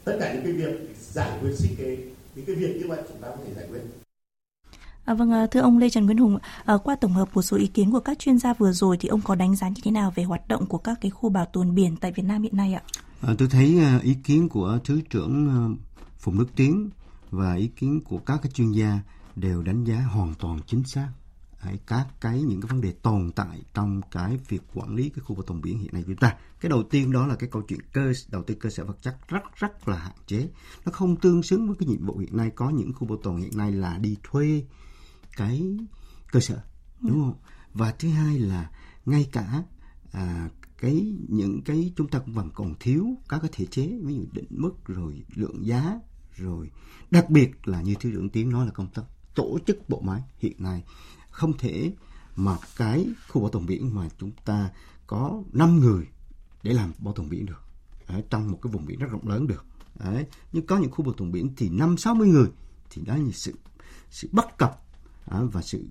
Tất 0.03 0.17
cả 0.19 0.33
những 0.33 0.43
cái 0.43 0.51
việc 0.51 0.95
giải 1.11 1.39
quyết 1.41 1.51
sinh 1.57 1.75
kế, 1.77 1.97
những 2.35 2.45
cái 2.45 2.55
việc 2.55 2.75
như 2.75 2.87
vậy 2.87 2.99
chúng 3.07 3.21
ta 3.21 3.27
có 3.27 3.37
thể 3.45 3.53
giải 3.55 3.65
quyết. 3.69 4.02
À, 5.05 5.13
vâng, 5.13 5.31
à, 5.31 5.48
thưa 5.48 5.60
ông 5.60 5.77
Lê 5.77 5.89
Trần 5.89 6.05
Nguyễn 6.05 6.17
Hùng, 6.17 6.38
à, 6.65 6.77
qua 6.83 6.95
tổng 6.95 7.13
hợp 7.13 7.29
một 7.33 7.41
số 7.41 7.57
ý 7.57 7.67
kiến 7.67 7.91
của 7.91 8.00
các 8.00 8.19
chuyên 8.19 8.38
gia 8.38 8.53
vừa 8.53 8.72
rồi 8.72 8.98
thì 9.00 9.10
ông 9.10 9.22
có 9.22 9.36
đánh 9.36 9.55
giá 9.55 9.69
như 9.69 9.81
thế 9.83 9.91
nào 9.91 10.12
về 10.15 10.24
hoạt 10.24 10.48
động 10.48 10.65
của 10.65 10.77
các 10.77 10.98
cái 11.01 11.12
khu 11.12 11.29
bảo 11.29 11.45
tồn 11.45 11.75
biển 11.75 11.95
tại 11.95 12.12
Việt 12.12 12.24
Nam 12.24 12.41
hiện 12.41 12.57
nay 12.57 12.74
ạ? 12.74 12.81
À, 13.22 13.33
tôi 13.38 13.48
thấy 13.48 13.79
à, 13.79 14.00
ý 14.03 14.15
kiến 14.24 14.50
của 14.50 14.79
Thứ 14.86 15.01
trưởng 15.10 15.50
à, 15.50 15.60
Phùng 16.19 16.39
Đức 16.39 16.55
Tiến 16.55 16.89
và 17.31 17.53
ý 17.53 17.67
kiến 17.67 18.01
của 18.01 18.17
các 18.17 18.39
cái 18.43 18.51
chuyên 18.51 18.72
gia 18.72 19.00
đều 19.36 19.63
đánh 19.63 19.83
giá 19.83 19.95
hoàn 19.95 20.33
toàn 20.39 20.60
chính 20.67 20.83
xác. 20.83 21.07
Các 21.88 22.07
cái 22.22 22.41
những 22.41 22.62
cái 22.62 22.67
vấn 22.72 22.81
đề 22.81 22.91
tồn 22.91 23.31
tại 23.36 23.62
trong 23.74 24.01
cái 24.12 24.38
việc 24.50 24.62
quản 24.74 24.95
lý 24.95 25.10
cái 25.10 25.19
khu 25.25 25.36
bảo 25.36 25.43
tồn 25.43 25.62
biển 25.62 25.79
hiện 25.79 25.89
nay 25.93 26.01
của 26.01 26.07
chúng 26.07 26.17
ta. 26.17 26.36
Cái 26.60 26.69
đầu 26.69 26.83
tiên 26.83 27.12
đó 27.12 27.27
là 27.27 27.36
cái 27.36 27.50
câu 27.50 27.62
chuyện 27.62 27.79
cơ 27.93 28.12
đầu 28.31 28.43
tư 28.43 28.55
cơ 28.60 28.69
sở 28.69 28.86
vật 28.86 28.98
chất 29.01 29.17
rất 29.27 29.41
rất 29.55 29.88
là 29.88 29.98
hạn 29.98 30.15
chế. 30.27 30.48
Nó 30.86 30.91
không 30.91 31.15
tương 31.15 31.43
xứng 31.43 31.67
với 31.67 31.75
cái 31.79 31.88
nhiệm 31.88 32.05
vụ 32.05 32.17
hiện 32.17 32.38
nay. 32.38 32.51
Có 32.55 32.69
những 32.69 32.93
khu 32.93 33.07
bảo 33.07 33.17
tồn 33.17 33.38
hiện 33.38 33.57
nay 33.57 33.72
là 33.72 33.98
đi 33.98 34.17
thuê 34.24 34.63
cái 35.37 35.77
cơ 36.31 36.39
sở 36.39 36.61
đúng 37.01 37.21
không? 37.21 37.39
Và 37.73 37.91
thứ 37.91 38.09
hai 38.09 38.39
là 38.39 38.71
ngay 39.05 39.29
cả 39.31 39.63
à, 40.11 40.49
cái 40.77 41.15
những 41.29 41.61
cái 41.65 41.93
chúng 41.95 42.07
ta 42.07 42.19
cũng 42.19 42.33
vẫn 42.33 42.49
còn 42.53 42.73
thiếu 42.79 43.07
các 43.29 43.39
cái 43.41 43.49
thể 43.53 43.65
chế 43.65 43.99
ví 44.03 44.15
dụ 44.15 44.25
định 44.31 44.47
mức 44.49 44.73
rồi 44.85 45.23
lượng 45.35 45.65
giá 45.65 45.99
rồi 46.35 46.71
đặc 47.11 47.29
biệt 47.29 47.67
là 47.67 47.81
như 47.81 47.95
thứ 47.99 48.11
trưởng 48.11 48.29
tiến 48.29 48.49
nói 48.49 48.65
là 48.65 48.71
công 48.71 48.87
tác 48.87 49.03
tổ 49.35 49.57
chức 49.67 49.89
bộ 49.89 50.01
máy 50.01 50.21
hiện 50.37 50.55
nay 50.57 50.83
không 51.29 51.57
thể 51.57 51.93
mà 52.35 52.57
cái 52.77 53.07
khu 53.29 53.41
bảo 53.41 53.49
tồn 53.49 53.65
biển 53.65 53.95
mà 53.95 54.09
chúng 54.19 54.31
ta 54.45 54.69
có 55.07 55.43
5 55.53 55.79
người 55.79 56.07
để 56.63 56.73
làm 56.73 56.91
bảo 56.99 57.13
tồn 57.13 57.29
biển 57.29 57.45
được. 57.45 57.61
Ở 58.05 58.21
trong 58.29 58.51
một 58.51 58.59
cái 58.61 58.73
vùng 58.73 58.85
biển 58.85 58.99
rất 58.99 59.07
rộng 59.11 59.27
lớn 59.27 59.47
được. 59.47 59.65
Đấy. 59.99 60.25
nhưng 60.51 60.65
có 60.65 60.77
những 60.77 60.91
khu 60.91 61.05
bảo 61.05 61.13
tồn 61.13 61.31
biển 61.31 61.53
thì 61.57 61.69
năm 61.69 61.97
sáu 61.97 62.15
mươi 62.15 62.27
người 62.27 62.47
thì 62.89 63.01
đó 63.05 63.15
là 63.15 63.31
sự 63.33 63.53
sự 64.09 64.29
bất 64.31 64.57
cập 64.57 64.82
à, 65.25 65.39
và 65.51 65.61
sự 65.61 65.85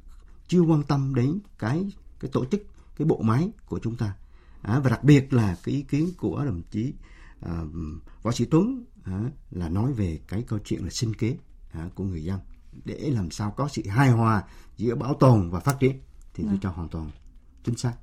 chưa 0.49 0.61
quan 0.61 0.83
tâm 0.83 1.15
đến 1.15 1.39
cái 1.59 1.87
cái 2.21 2.31
tổ 2.31 2.45
chức 2.45 2.63
cái 2.97 3.07
bộ 3.07 3.21
máy 3.23 3.51
của 3.67 3.79
chúng 3.83 3.97
ta. 3.97 4.15
À, 4.63 4.81
và 4.85 4.91
đặc 4.91 5.05
biệt 5.05 5.33
là 5.33 5.57
cái 5.65 5.75
ý 5.75 5.83
kiến 5.83 6.11
của 6.19 6.45
đồng 6.45 6.63
chí 6.71 6.93
à, 7.41 7.63
võ 8.23 8.33
sĩ 8.33 8.45
tuấn 8.45 8.85
à, 9.05 9.21
là 9.51 9.69
nói 9.69 9.93
về 9.93 10.21
cái 10.29 10.43
câu 10.43 10.59
chuyện 10.65 10.85
là 10.85 10.91
sinh 10.91 11.15
kế 11.15 11.37
à, 11.73 11.89
của 11.95 12.05
người 12.05 12.25
dân. 12.25 12.41
Để 12.85 13.11
làm 13.15 13.31
sao 13.31 13.51
có 13.51 13.69
sự 13.69 13.83
hài 13.89 14.11
hòa 14.11 14.43
giữa 14.77 14.95
bảo 14.95 15.15
tồn 15.15 15.51
và 15.51 15.61
phát 15.61 15.77
triển 15.81 16.01
thì 16.35 16.45
tôi 16.49 16.59
cho 16.63 16.71
hoàn 16.71 16.89
toàn 16.89 17.11
chính 17.65 17.77
xác. 17.77 17.95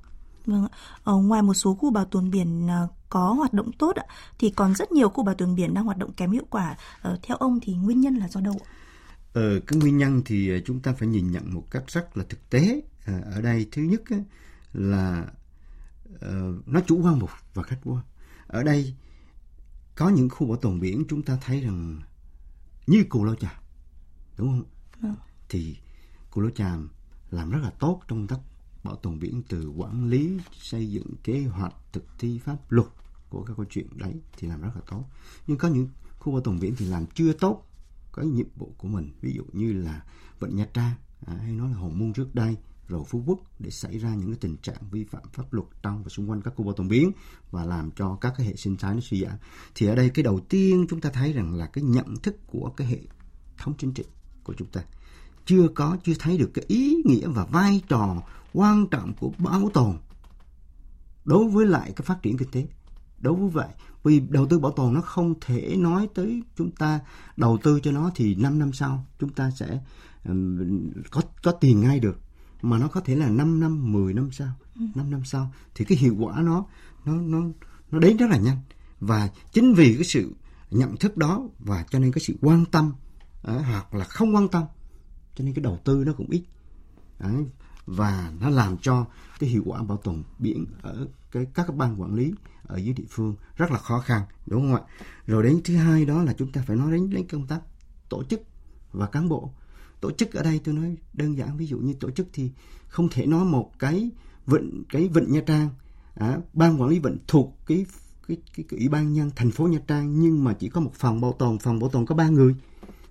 Vâng, 0.46 0.66
ở 1.04 1.16
ngoài 1.16 1.42
một 1.42 1.54
số 1.54 1.74
khu 1.74 1.90
bảo 1.90 2.04
tồn 2.04 2.30
biển 2.30 2.70
à, 2.70 2.88
có 3.08 3.32
hoạt 3.32 3.52
động 3.52 3.72
tốt 3.78 3.96
ạ, 3.96 4.04
thì 4.38 4.50
còn 4.50 4.74
rất 4.74 4.92
nhiều 4.92 5.08
khu 5.08 5.24
bảo 5.24 5.34
tồn 5.34 5.54
biển 5.54 5.74
đang 5.74 5.84
hoạt 5.84 5.98
động 5.98 6.12
kém 6.12 6.30
hiệu 6.30 6.44
quả. 6.50 6.76
Ờ, 7.02 7.18
theo 7.22 7.36
ông 7.36 7.58
thì 7.62 7.74
nguyên 7.74 8.00
nhân 8.00 8.14
là 8.14 8.28
do 8.28 8.40
đâu 8.40 8.54
ạ? 8.64 8.66
Ờ, 9.32 9.60
cái 9.66 9.78
nguyên 9.78 9.98
nhân 9.98 10.22
thì 10.24 10.62
chúng 10.64 10.80
ta 10.80 10.92
phải 10.92 11.08
nhìn 11.08 11.30
nhận 11.30 11.54
một 11.54 11.66
cách 11.70 11.84
rất 11.86 12.16
là 12.16 12.24
thực 12.28 12.50
tế. 12.50 12.82
À, 13.04 13.22
ở 13.32 13.40
đây 13.40 13.66
thứ 13.72 13.82
nhất 13.82 14.02
á, 14.10 14.16
là 14.72 15.26
uh, 16.14 16.68
nó 16.68 16.80
chủ 16.86 17.02
quan 17.02 17.18
một 17.18 17.28
và 17.54 17.62
khách 17.62 17.80
quan. 17.84 18.04
Ở 18.46 18.62
đây 18.62 18.94
có 19.96 20.08
những 20.08 20.28
khu 20.28 20.46
bảo 20.46 20.56
tồn 20.56 20.80
biển 20.80 21.04
chúng 21.08 21.22
ta 21.22 21.38
thấy 21.44 21.60
rằng 21.60 22.00
như 22.86 23.04
Cù 23.08 23.24
Lao 23.24 23.34
Chàm, 23.34 23.62
đúng 24.36 24.48
không? 24.48 24.64
Vâng. 25.00 25.16
Thì 25.48 25.76
Cù 26.30 26.40
Lao 26.40 26.50
Chàm 26.50 26.88
làm 27.30 27.50
rất 27.50 27.58
là 27.62 27.70
tốt 27.70 28.00
trong 28.08 28.18
công 28.18 28.26
tác 28.26 28.38
bảo 28.84 28.96
tồn 28.96 29.18
biển 29.18 29.42
từ 29.48 29.68
quản 29.68 30.08
lý 30.08 30.38
xây 30.52 30.90
dựng 30.90 31.06
kế 31.24 31.44
hoạch 31.44 31.74
thực 31.92 32.04
thi 32.18 32.38
pháp 32.38 32.56
luật 32.68 32.88
của 33.28 33.42
các 33.42 33.54
câu 33.56 33.66
chuyện 33.70 33.86
đấy 33.98 34.14
thì 34.36 34.48
làm 34.48 34.62
rất 34.62 34.70
là 34.74 34.80
tốt 34.90 35.04
nhưng 35.46 35.58
có 35.58 35.68
những 35.68 35.88
khu 36.18 36.32
bảo 36.32 36.40
tồn 36.40 36.60
biển 36.60 36.74
thì 36.76 36.86
làm 36.86 37.06
chưa 37.06 37.32
tốt 37.32 37.69
cái 38.12 38.26
nhiệm 38.26 38.46
vụ 38.56 38.74
của 38.78 38.88
mình. 38.88 39.12
Ví 39.20 39.32
dụ 39.32 39.44
như 39.52 39.72
là 39.72 40.04
vịnh 40.40 40.56
nha 40.56 40.66
trang 40.74 40.94
à, 41.26 41.34
hay 41.34 41.52
nói 41.52 41.70
là 41.70 41.76
hòn 41.76 41.98
môn 41.98 42.12
trước 42.12 42.34
đây 42.34 42.56
rồi 42.88 43.04
phú 43.08 43.22
quốc 43.26 43.40
để 43.58 43.70
xảy 43.70 43.98
ra 43.98 44.14
những 44.14 44.30
cái 44.30 44.38
tình 44.40 44.56
trạng 44.56 44.90
vi 44.90 45.04
phạm 45.04 45.22
pháp 45.32 45.52
luật 45.52 45.66
trong 45.82 46.02
và 46.02 46.08
xung 46.08 46.30
quanh 46.30 46.42
các 46.42 46.54
khu 46.56 46.64
bảo 46.64 46.74
tồn 46.74 46.88
biển 46.88 47.10
và 47.50 47.64
làm 47.64 47.90
cho 47.90 48.18
các 48.20 48.34
cái 48.36 48.46
hệ 48.46 48.56
sinh 48.56 48.76
thái 48.76 48.94
nó 48.94 49.00
suy 49.00 49.22
giảm. 49.22 49.36
Thì 49.74 49.86
ở 49.86 49.94
đây 49.94 50.10
cái 50.10 50.22
đầu 50.22 50.40
tiên 50.48 50.86
chúng 50.90 51.00
ta 51.00 51.10
thấy 51.10 51.32
rằng 51.32 51.54
là 51.54 51.66
cái 51.66 51.84
nhận 51.84 52.16
thức 52.16 52.36
của 52.46 52.72
cái 52.76 52.86
hệ 52.86 52.98
thống 53.58 53.74
chính 53.78 53.92
trị 53.92 54.04
của 54.44 54.54
chúng 54.58 54.68
ta 54.68 54.82
chưa 55.46 55.68
có 55.68 55.96
chưa 56.04 56.14
thấy 56.18 56.38
được 56.38 56.50
cái 56.54 56.64
ý 56.68 57.02
nghĩa 57.04 57.28
và 57.28 57.44
vai 57.44 57.82
trò 57.88 58.22
quan 58.52 58.86
trọng 58.90 59.14
của 59.14 59.32
bảo 59.38 59.70
tồn 59.74 59.98
đối 61.24 61.48
với 61.48 61.66
lại 61.66 61.92
cái 61.96 62.04
phát 62.04 62.22
triển 62.22 62.36
kinh 62.36 62.50
tế 62.50 62.66
đối 63.20 63.34
với 63.34 63.48
vậy 63.48 63.68
vì 64.02 64.20
đầu 64.20 64.46
tư 64.46 64.58
bảo 64.58 64.72
tồn 64.72 64.94
nó 64.94 65.00
không 65.00 65.34
thể 65.40 65.76
nói 65.76 66.08
tới 66.14 66.42
chúng 66.56 66.70
ta 66.70 67.00
đầu 67.36 67.58
tư 67.62 67.80
cho 67.82 67.92
nó 67.92 68.10
thì 68.14 68.34
5 68.34 68.58
năm 68.58 68.72
sau 68.72 69.06
chúng 69.18 69.30
ta 69.30 69.50
sẽ 69.50 69.80
um, 70.24 70.90
có 71.10 71.22
có 71.42 71.52
tiền 71.52 71.80
ngay 71.80 72.00
được 72.00 72.20
mà 72.62 72.78
nó 72.78 72.88
có 72.88 73.00
thể 73.00 73.16
là 73.16 73.28
5 73.28 73.60
năm 73.60 73.92
10 73.92 74.14
năm 74.14 74.28
sau 74.32 74.48
ừ. 74.76 74.82
5 74.94 75.10
năm 75.10 75.24
sau 75.24 75.52
thì 75.74 75.84
cái 75.84 75.98
hiệu 75.98 76.16
quả 76.18 76.42
nó 76.42 76.64
nó 77.04 77.12
nó 77.14 77.42
nó 77.90 77.98
đến 77.98 78.16
rất 78.16 78.30
là 78.30 78.36
nhanh 78.36 78.58
và 79.00 79.30
chính 79.52 79.74
vì 79.74 79.94
cái 79.94 80.04
sự 80.04 80.34
nhận 80.70 80.96
thức 80.96 81.16
đó 81.16 81.48
và 81.58 81.84
cho 81.90 81.98
nên 81.98 82.12
cái 82.12 82.20
sự 82.20 82.34
quan 82.40 82.64
tâm 82.64 82.92
à, 83.42 83.54
hoặc 83.54 83.94
là 83.94 84.04
không 84.04 84.34
quan 84.34 84.48
tâm 84.48 84.64
cho 85.34 85.44
nên 85.44 85.54
cái 85.54 85.62
đầu 85.62 85.78
tư 85.84 86.04
nó 86.06 86.12
cũng 86.12 86.30
ít 86.30 86.42
Đấy 87.18 87.44
và 87.96 88.32
nó 88.40 88.50
làm 88.50 88.76
cho 88.78 89.06
cái 89.38 89.50
hiệu 89.50 89.62
quả 89.66 89.82
bảo 89.82 89.96
tồn 89.96 90.22
biển 90.38 90.66
ở 90.82 91.06
cái 91.30 91.46
các 91.54 91.74
ban 91.74 92.00
quản 92.00 92.14
lý 92.14 92.32
ở 92.66 92.76
dưới 92.76 92.94
địa 92.94 93.04
phương 93.10 93.34
rất 93.56 93.70
là 93.70 93.78
khó 93.78 94.00
khăn 94.00 94.22
đúng 94.46 94.60
không 94.60 94.74
ạ? 94.74 94.82
Rồi 95.26 95.42
đến 95.42 95.60
thứ 95.64 95.76
hai 95.76 96.04
đó 96.04 96.22
là 96.22 96.32
chúng 96.32 96.52
ta 96.52 96.62
phải 96.66 96.76
nói 96.76 96.92
đến 96.92 97.10
đến 97.10 97.26
công 97.28 97.46
tác 97.46 97.60
tổ 98.08 98.24
chức 98.24 98.42
và 98.92 99.06
cán 99.06 99.28
bộ. 99.28 99.52
Tổ 100.00 100.10
chức 100.10 100.32
ở 100.32 100.42
đây 100.42 100.60
tôi 100.64 100.74
nói 100.74 100.96
đơn 101.12 101.38
giản 101.38 101.56
ví 101.56 101.66
dụ 101.66 101.78
như 101.78 101.94
tổ 102.00 102.10
chức 102.10 102.26
thì 102.32 102.50
không 102.88 103.08
thể 103.08 103.26
nói 103.26 103.44
một 103.44 103.72
cái 103.78 104.10
vịnh 104.46 104.84
cái 104.88 105.08
vịnh 105.08 105.32
nha 105.32 105.40
trang 105.46 105.68
à, 106.14 106.38
ban 106.52 106.80
quản 106.80 106.90
lý 106.90 106.98
vịnh 106.98 107.18
thuộc 107.26 107.58
cái 107.66 107.86
cái, 108.28 108.36
cái, 108.56 108.64
cái 108.68 108.78
ủy 108.78 108.88
ban 108.88 109.12
nhân 109.12 109.30
thành 109.36 109.50
phố 109.50 109.66
nha 109.66 109.78
trang 109.86 110.20
nhưng 110.20 110.44
mà 110.44 110.52
chỉ 110.52 110.68
có 110.68 110.80
một 110.80 110.92
phòng 110.94 111.20
bảo 111.20 111.32
tồn 111.32 111.58
phòng 111.58 111.78
bảo 111.78 111.90
tồn 111.90 112.06
có 112.06 112.14
ba 112.14 112.28
người. 112.28 112.54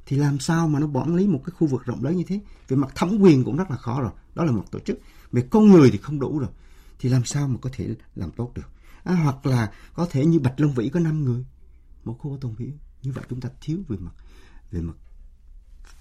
Thì 0.05 0.17
làm 0.17 0.39
sao 0.39 0.67
mà 0.67 0.79
nó 0.79 0.87
quản 0.93 1.15
lý 1.15 1.27
một 1.27 1.41
cái 1.45 1.53
khu 1.57 1.67
vực 1.67 1.85
rộng 1.85 2.03
lớn 2.03 2.17
như 2.17 2.23
thế? 2.27 2.39
Về 2.67 2.77
mặt 2.77 2.95
thẩm 2.95 3.17
quyền 3.19 3.43
cũng 3.43 3.57
rất 3.57 3.71
là 3.71 3.77
khó 3.77 4.01
rồi 4.01 4.11
đó 4.39 4.45
là 4.45 4.51
một 4.51 4.71
tổ 4.71 4.79
chức. 4.79 4.99
Về 5.31 5.47
con 5.49 5.67
người 5.67 5.91
thì 5.91 5.97
không 5.97 6.19
đủ 6.19 6.39
rồi. 6.39 6.49
Thì 6.99 7.09
làm 7.09 7.25
sao 7.25 7.47
mà 7.47 7.57
có 7.61 7.69
thể 7.73 7.95
làm 8.15 8.31
tốt 8.31 8.51
được? 8.55 8.69
À, 9.03 9.15
hoặc 9.15 9.45
là 9.45 9.71
có 9.93 10.07
thể 10.11 10.25
như 10.25 10.39
bạch 10.39 10.59
long 10.59 10.73
vĩ 10.73 10.89
có 10.89 10.99
5 10.99 11.23
người. 11.23 11.45
Một 12.03 12.15
khu 12.19 12.29
bảo 12.29 12.39
tồn 12.39 12.55
biển. 12.57 12.77
Như 13.03 13.11
vậy 13.11 13.25
chúng 13.29 13.41
ta 13.41 13.49
thiếu 13.61 13.77
về 13.87 13.97
mặt 13.97 14.11
về 14.71 14.81
mặt 14.81 14.93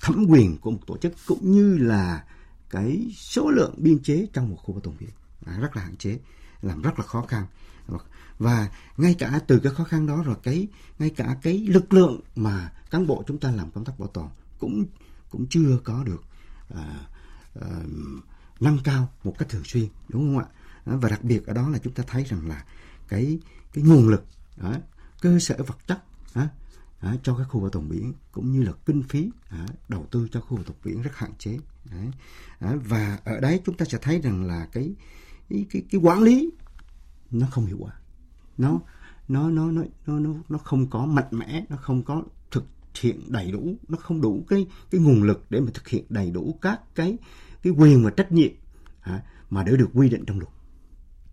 thẩm 0.00 0.26
quyền 0.28 0.58
của 0.58 0.70
một 0.70 0.80
tổ 0.86 0.96
chức 0.96 1.12
cũng 1.26 1.52
như 1.52 1.78
là 1.78 2.24
cái 2.70 3.10
số 3.16 3.50
lượng 3.50 3.74
biên 3.76 4.02
chế 4.02 4.26
trong 4.32 4.50
một 4.50 4.56
khu 4.56 4.74
bảo 4.74 4.80
tồn 4.80 4.94
biển. 5.00 5.10
À, 5.46 5.58
rất 5.60 5.76
là 5.76 5.82
hạn 5.82 5.96
chế 5.96 6.18
làm 6.62 6.82
rất 6.82 6.98
là 6.98 7.04
khó 7.04 7.22
khăn. 7.22 7.46
Và 8.38 8.70
ngay 8.96 9.14
cả 9.18 9.40
từ 9.46 9.58
cái 9.58 9.72
khó 9.74 9.84
khăn 9.84 10.06
đó 10.06 10.22
rồi 10.22 10.36
cái 10.42 10.68
ngay 10.98 11.10
cả 11.10 11.36
cái 11.42 11.58
lực 11.58 11.92
lượng 11.92 12.20
mà 12.36 12.72
cán 12.90 13.06
bộ 13.06 13.24
chúng 13.26 13.38
ta 13.38 13.50
làm 13.50 13.70
công 13.70 13.84
tác 13.84 13.98
bảo 13.98 14.08
tồn 14.08 14.28
cũng 14.58 14.86
cũng 15.30 15.46
chưa 15.50 15.78
có 15.84 16.04
được 16.04 16.24
à, 16.74 17.06
nâng 18.60 18.78
cao 18.84 19.12
một 19.24 19.34
cách 19.38 19.48
thường 19.48 19.64
xuyên 19.64 19.88
đúng 20.08 20.22
không 20.22 20.38
ạ 20.38 20.46
và 20.84 21.08
đặc 21.08 21.24
biệt 21.24 21.46
ở 21.46 21.52
đó 21.52 21.68
là 21.68 21.78
chúng 21.78 21.92
ta 21.92 22.04
thấy 22.06 22.24
rằng 22.24 22.48
là 22.48 22.64
cái 23.08 23.38
cái 23.72 23.84
nguồn 23.84 24.08
lực 24.08 24.24
đó, 24.56 24.74
cơ 25.20 25.38
sở 25.38 25.56
vật 25.66 25.78
chất 25.86 26.04
đó, 26.34 26.46
đó, 27.02 27.14
cho 27.22 27.34
các 27.36 27.44
khu 27.44 27.60
bảo 27.60 27.70
tồn 27.70 27.88
biển 27.88 28.12
cũng 28.32 28.52
như 28.52 28.62
là 28.62 28.72
kinh 28.86 29.02
phí 29.02 29.30
đó, 29.50 29.66
đầu 29.88 30.06
tư 30.10 30.28
cho 30.32 30.40
khu 30.40 30.56
bảo 30.56 30.64
tồn 30.64 30.76
biển 30.84 31.02
rất 31.02 31.16
hạn 31.16 31.32
chế. 31.38 31.58
Đó, 32.60 32.72
và 32.84 33.18
ở 33.24 33.40
đấy 33.40 33.60
chúng 33.64 33.76
ta 33.76 33.84
sẽ 33.84 33.98
thấy 34.02 34.20
rằng 34.20 34.44
là 34.44 34.68
cái 34.72 34.94
cái 35.48 35.66
cái, 35.70 35.82
cái 35.90 36.00
quản 36.00 36.22
lý 36.22 36.50
nó 37.30 37.46
không 37.50 37.66
hiệu 37.66 37.76
quả 37.80 37.92
nó 38.58 38.80
nó 39.28 39.50
nó 39.50 39.70
nó 39.70 39.82
nó 40.06 40.18
nó 40.18 40.30
nó 40.48 40.58
không 40.58 40.90
có 40.90 41.06
mạnh 41.06 41.28
mẽ 41.30 41.64
nó 41.68 41.76
không 41.76 42.02
có 42.02 42.22
thực 42.50 42.64
hiện 43.00 43.32
đầy 43.32 43.50
đủ 43.50 43.76
nó 43.88 43.98
không 43.98 44.20
đủ 44.20 44.44
cái 44.48 44.66
cái 44.90 45.00
nguồn 45.00 45.22
lực 45.22 45.46
để 45.50 45.60
mà 45.60 45.70
thực 45.74 45.88
hiện 45.88 46.04
đầy 46.08 46.30
đủ 46.30 46.58
các 46.62 46.80
cái 46.94 47.16
cái 47.62 47.72
quyền 47.72 48.04
và 48.04 48.10
trách 48.10 48.32
nhiệm 48.32 48.50
à, 49.00 49.22
mà 49.50 49.64
để 49.64 49.76
được 49.76 49.90
quy 49.94 50.08
định 50.08 50.24
trong 50.26 50.38
luật. 50.38 50.52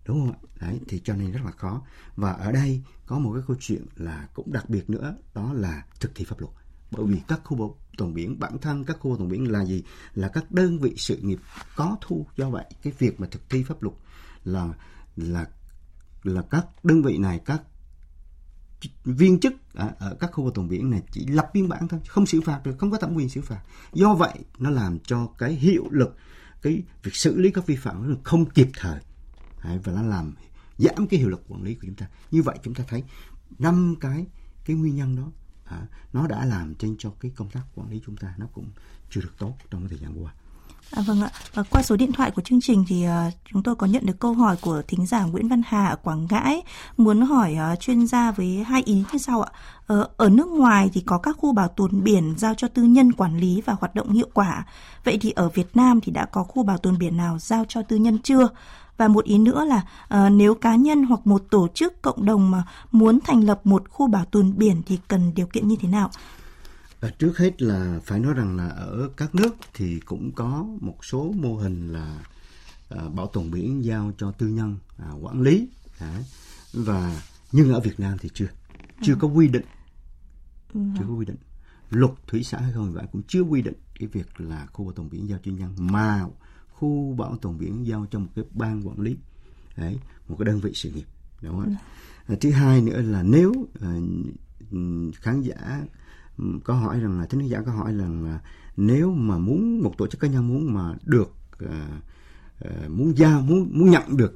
Đúng 0.06 0.20
không 0.20 0.32
ạ? 0.32 0.38
Đấy 0.60 0.80
thì 0.88 1.00
cho 1.04 1.14
nên 1.14 1.32
rất 1.32 1.40
là 1.44 1.50
khó. 1.50 1.82
Và 2.16 2.32
ở 2.32 2.52
đây 2.52 2.82
có 3.06 3.18
một 3.18 3.32
cái 3.34 3.42
câu 3.46 3.56
chuyện 3.60 3.86
là 3.96 4.28
cũng 4.34 4.52
đặc 4.52 4.70
biệt 4.70 4.90
nữa 4.90 5.16
đó 5.34 5.52
là 5.52 5.84
thực 6.00 6.14
thi 6.14 6.24
pháp 6.24 6.40
luật. 6.40 6.52
Bởi 6.90 7.06
vì 7.06 7.20
các 7.28 7.40
khu 7.44 7.56
bảo 7.56 7.78
tồn 7.96 8.14
biển 8.14 8.38
bản 8.38 8.58
thân 8.58 8.84
các 8.84 8.96
khu 9.00 9.10
bảo 9.10 9.18
tồn 9.18 9.28
biển 9.28 9.52
là 9.52 9.64
gì? 9.64 9.84
Là 10.14 10.28
các 10.28 10.52
đơn 10.52 10.78
vị 10.78 10.94
sự 10.96 11.16
nghiệp 11.16 11.38
có 11.76 11.96
thu. 12.00 12.26
Do 12.36 12.50
vậy 12.50 12.64
cái 12.82 12.92
việc 12.98 13.20
mà 13.20 13.26
thực 13.30 13.50
thi 13.50 13.62
pháp 13.62 13.82
luật 13.82 13.96
là 14.44 14.68
là 15.16 15.46
là 16.22 16.42
các 16.50 16.66
đơn 16.84 17.02
vị 17.02 17.18
này 17.18 17.40
các 17.44 17.62
viên 19.04 19.40
chức 19.40 19.52
ở, 19.74 19.90
ở 19.98 20.16
các 20.20 20.30
khu 20.32 20.44
bảo 20.44 20.50
tồn 20.50 20.68
biển 20.68 20.90
này 20.90 21.02
chỉ 21.12 21.26
lập 21.26 21.50
biên 21.54 21.68
bản 21.68 21.88
thôi 21.88 22.00
không 22.08 22.26
xử 22.26 22.40
phạt 22.40 22.60
được 22.64 22.78
không 22.78 22.90
có 22.90 22.98
thẩm 22.98 23.14
quyền 23.14 23.28
xử 23.28 23.40
phạt. 23.40 23.60
Do 23.92 24.14
vậy 24.14 24.38
nó 24.58 24.70
làm 24.70 24.98
cho 24.98 25.26
cái 25.38 25.52
hiệu 25.52 25.88
lực 25.90 26.16
cái 26.62 26.82
việc 27.02 27.14
xử 27.14 27.36
lý 27.36 27.50
các 27.50 27.66
vi 27.66 27.76
phạm 27.76 28.10
nó 28.10 28.16
không 28.24 28.50
kịp 28.50 28.68
thời. 28.74 29.00
Và 29.62 29.92
nó 29.92 30.02
làm 30.02 30.34
giảm 30.78 31.06
cái 31.06 31.20
hiệu 31.20 31.28
lực 31.28 31.44
quản 31.48 31.62
lý 31.62 31.74
của 31.74 31.82
chúng 31.86 31.94
ta. 31.94 32.08
Như 32.30 32.42
vậy 32.42 32.58
chúng 32.62 32.74
ta 32.74 32.84
thấy 32.88 33.02
năm 33.58 33.94
cái 34.00 34.26
cái 34.64 34.76
nguyên 34.76 34.96
nhân 34.96 35.16
đó 35.16 35.30
à, 35.64 35.86
nó 36.12 36.26
đã 36.26 36.44
làm 36.44 36.74
trên 36.74 36.96
cho 36.98 37.12
cái 37.20 37.32
công 37.36 37.50
tác 37.50 37.62
quản 37.74 37.90
lý 37.90 38.00
chúng 38.06 38.16
ta 38.16 38.34
nó 38.38 38.46
cũng 38.46 38.70
chưa 39.10 39.20
được 39.20 39.34
tốt 39.38 39.56
trong 39.70 39.80
cái 39.80 39.88
thời 39.88 39.98
gian 39.98 40.24
qua. 40.24 40.34
À, 40.90 41.02
vâng 41.06 41.22
ạ. 41.22 41.30
À, 41.54 41.62
qua 41.70 41.82
số 41.82 41.96
điện 41.96 42.12
thoại 42.12 42.30
của 42.30 42.42
chương 42.42 42.60
trình 42.60 42.84
thì 42.88 43.06
uh, 43.06 43.34
chúng 43.52 43.62
tôi 43.62 43.74
có 43.74 43.86
nhận 43.86 44.06
được 44.06 44.18
câu 44.20 44.32
hỏi 44.32 44.56
của 44.60 44.82
thính 44.88 45.06
giả 45.06 45.24
Nguyễn 45.24 45.48
Văn 45.48 45.62
Hà 45.66 45.86
ở 45.86 45.96
Quảng 45.96 46.26
Ngãi 46.30 46.62
muốn 46.96 47.20
hỏi 47.20 47.56
uh, 47.72 47.80
chuyên 47.80 48.06
gia 48.06 48.30
với 48.30 48.64
hai 48.66 48.82
ý 48.82 49.04
như 49.12 49.18
sau 49.18 49.42
ạ. 49.42 49.50
Ờ, 49.86 50.08
ở 50.16 50.28
nước 50.28 50.48
ngoài 50.48 50.90
thì 50.92 51.00
có 51.00 51.18
các 51.18 51.36
khu 51.38 51.52
bảo 51.52 51.68
tồn 51.68 52.04
biển 52.04 52.34
giao 52.36 52.54
cho 52.54 52.68
tư 52.68 52.82
nhân 52.82 53.12
quản 53.12 53.38
lý 53.38 53.62
và 53.66 53.76
hoạt 53.80 53.94
động 53.94 54.10
hiệu 54.10 54.28
quả. 54.34 54.66
Vậy 55.04 55.18
thì 55.20 55.30
ở 55.30 55.48
Việt 55.48 55.76
Nam 55.76 56.00
thì 56.00 56.12
đã 56.12 56.24
có 56.24 56.42
khu 56.42 56.62
bảo 56.62 56.78
tồn 56.78 56.98
biển 56.98 57.16
nào 57.16 57.38
giao 57.38 57.64
cho 57.68 57.82
tư 57.82 57.96
nhân 57.96 58.18
chưa? 58.18 58.48
Và 58.96 59.08
một 59.08 59.24
ý 59.24 59.38
nữa 59.38 59.64
là 59.64 59.82
uh, 60.26 60.32
nếu 60.32 60.54
cá 60.54 60.76
nhân 60.76 61.04
hoặc 61.04 61.26
một 61.26 61.42
tổ 61.50 61.68
chức 61.74 62.02
cộng 62.02 62.24
đồng 62.24 62.50
mà 62.50 62.62
muốn 62.92 63.18
thành 63.20 63.44
lập 63.44 63.60
một 63.64 63.82
khu 63.90 64.06
bảo 64.06 64.24
tồn 64.24 64.52
biển 64.56 64.82
thì 64.86 64.98
cần 65.08 65.32
điều 65.34 65.46
kiện 65.46 65.68
như 65.68 65.76
thế 65.80 65.88
nào? 65.88 66.10
À, 67.00 67.10
trước 67.18 67.38
hết 67.38 67.62
là 67.62 68.00
phải 68.04 68.20
nói 68.20 68.34
rằng 68.34 68.56
là 68.56 68.68
ở 68.68 69.10
các 69.16 69.34
nước 69.34 69.56
thì 69.74 70.00
cũng 70.00 70.32
có 70.32 70.66
một 70.80 71.04
số 71.04 71.32
mô 71.36 71.56
hình 71.56 71.92
là 71.92 72.24
à, 72.88 73.08
bảo 73.08 73.26
tồn 73.26 73.50
biển 73.50 73.84
giao 73.84 74.12
cho 74.18 74.32
tư 74.32 74.46
nhân 74.46 74.76
à, 74.98 75.10
quản 75.20 75.42
lý. 75.42 75.68
À, 75.98 76.22
và 76.72 77.22
nhưng 77.52 77.72
ở 77.72 77.80
Việt 77.80 78.00
Nam 78.00 78.18
thì 78.20 78.28
chưa. 78.34 78.48
Chưa 79.02 79.12
ừ. 79.12 79.18
có 79.20 79.28
quy 79.28 79.48
định. 79.48 79.64
Ừ. 80.74 80.80
chưa 80.98 81.04
có 81.08 81.14
quy 81.14 81.26
định. 81.26 81.36
Luật 81.90 82.12
thủy 82.26 82.42
sản 82.44 82.62
hay 82.62 82.72
không 82.72 82.92
vậy 82.92 83.06
cũng 83.12 83.22
chưa 83.28 83.40
quy 83.40 83.62
định 83.62 83.76
cái 83.98 84.08
việc 84.08 84.40
là 84.40 84.66
khu 84.66 84.84
bảo 84.84 84.92
tồn 84.92 85.08
biển 85.10 85.28
giao 85.28 85.38
cho 85.44 85.52
nhân 85.52 85.74
mà 85.78 86.26
khu 86.68 87.14
bảo 87.18 87.36
tồn 87.36 87.58
biển 87.58 87.86
giao 87.86 88.06
cho 88.10 88.18
một 88.18 88.28
cái 88.34 88.44
ban 88.54 88.88
quản 88.88 89.00
lý. 89.00 89.16
Đấy 89.76 89.98
một 90.28 90.36
cái 90.38 90.46
đơn 90.46 90.60
vị 90.60 90.72
sự 90.74 90.90
nghiệp. 90.90 91.06
Đúng 91.42 91.60
không 91.60 91.76
ạ? 92.28 92.36
Thứ 92.40 92.50
hai 92.50 92.82
nữa 92.82 93.02
là 93.02 93.22
nếu 93.22 93.50
uh, 93.50 95.14
khán 95.14 95.42
giả 95.42 95.84
có 96.64 96.74
hỏi 96.74 97.00
rằng 97.00 97.20
là 97.20 97.26
thính 97.26 97.48
giả 97.48 97.62
có 97.66 97.72
hỏi 97.72 97.92
rằng 97.92 98.24
là 98.24 98.40
nếu 98.76 99.12
mà 99.12 99.38
muốn 99.38 99.82
một 99.82 99.94
tổ 99.98 100.06
chức 100.06 100.20
cá 100.20 100.28
nhân 100.28 100.48
muốn 100.48 100.74
mà 100.74 100.94
được 101.04 101.32
uh, 101.64 102.90
muốn 102.90 103.18
giao 103.18 103.40
muốn 103.40 103.68
muốn 103.72 103.90
nhận 103.90 104.16
được 104.16 104.34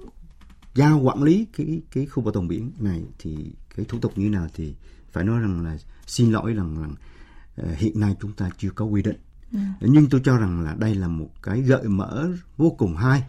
giao 0.74 1.00
quản 1.00 1.22
lý 1.22 1.46
cái 1.56 1.82
cái 1.92 2.06
khu 2.06 2.22
bảo 2.22 2.32
tồn 2.32 2.48
biển 2.48 2.72
này 2.78 3.04
thì 3.18 3.52
cái 3.76 3.86
thủ 3.88 3.98
tục 3.98 4.12
như 4.16 4.24
thế 4.24 4.30
nào 4.30 4.46
thì 4.54 4.74
phải 5.12 5.24
nói 5.24 5.40
rằng 5.40 5.64
là 5.64 5.78
xin 6.06 6.32
lỗi 6.32 6.54
rằng 6.54 6.78
là 6.78 6.88
uh, 6.88 7.78
hiện 7.78 8.00
nay 8.00 8.16
chúng 8.20 8.32
ta 8.32 8.50
chưa 8.58 8.70
có 8.70 8.84
quy 8.84 9.02
định. 9.02 9.16
Ừ. 9.52 9.58
nhưng 9.80 10.08
tôi 10.08 10.20
cho 10.24 10.36
rằng 10.36 10.60
là 10.60 10.74
đây 10.74 10.94
là 10.94 11.08
một 11.08 11.30
cái 11.42 11.60
gợi 11.60 11.88
mở 11.88 12.30
vô 12.56 12.74
cùng 12.78 12.96
hay. 12.96 13.22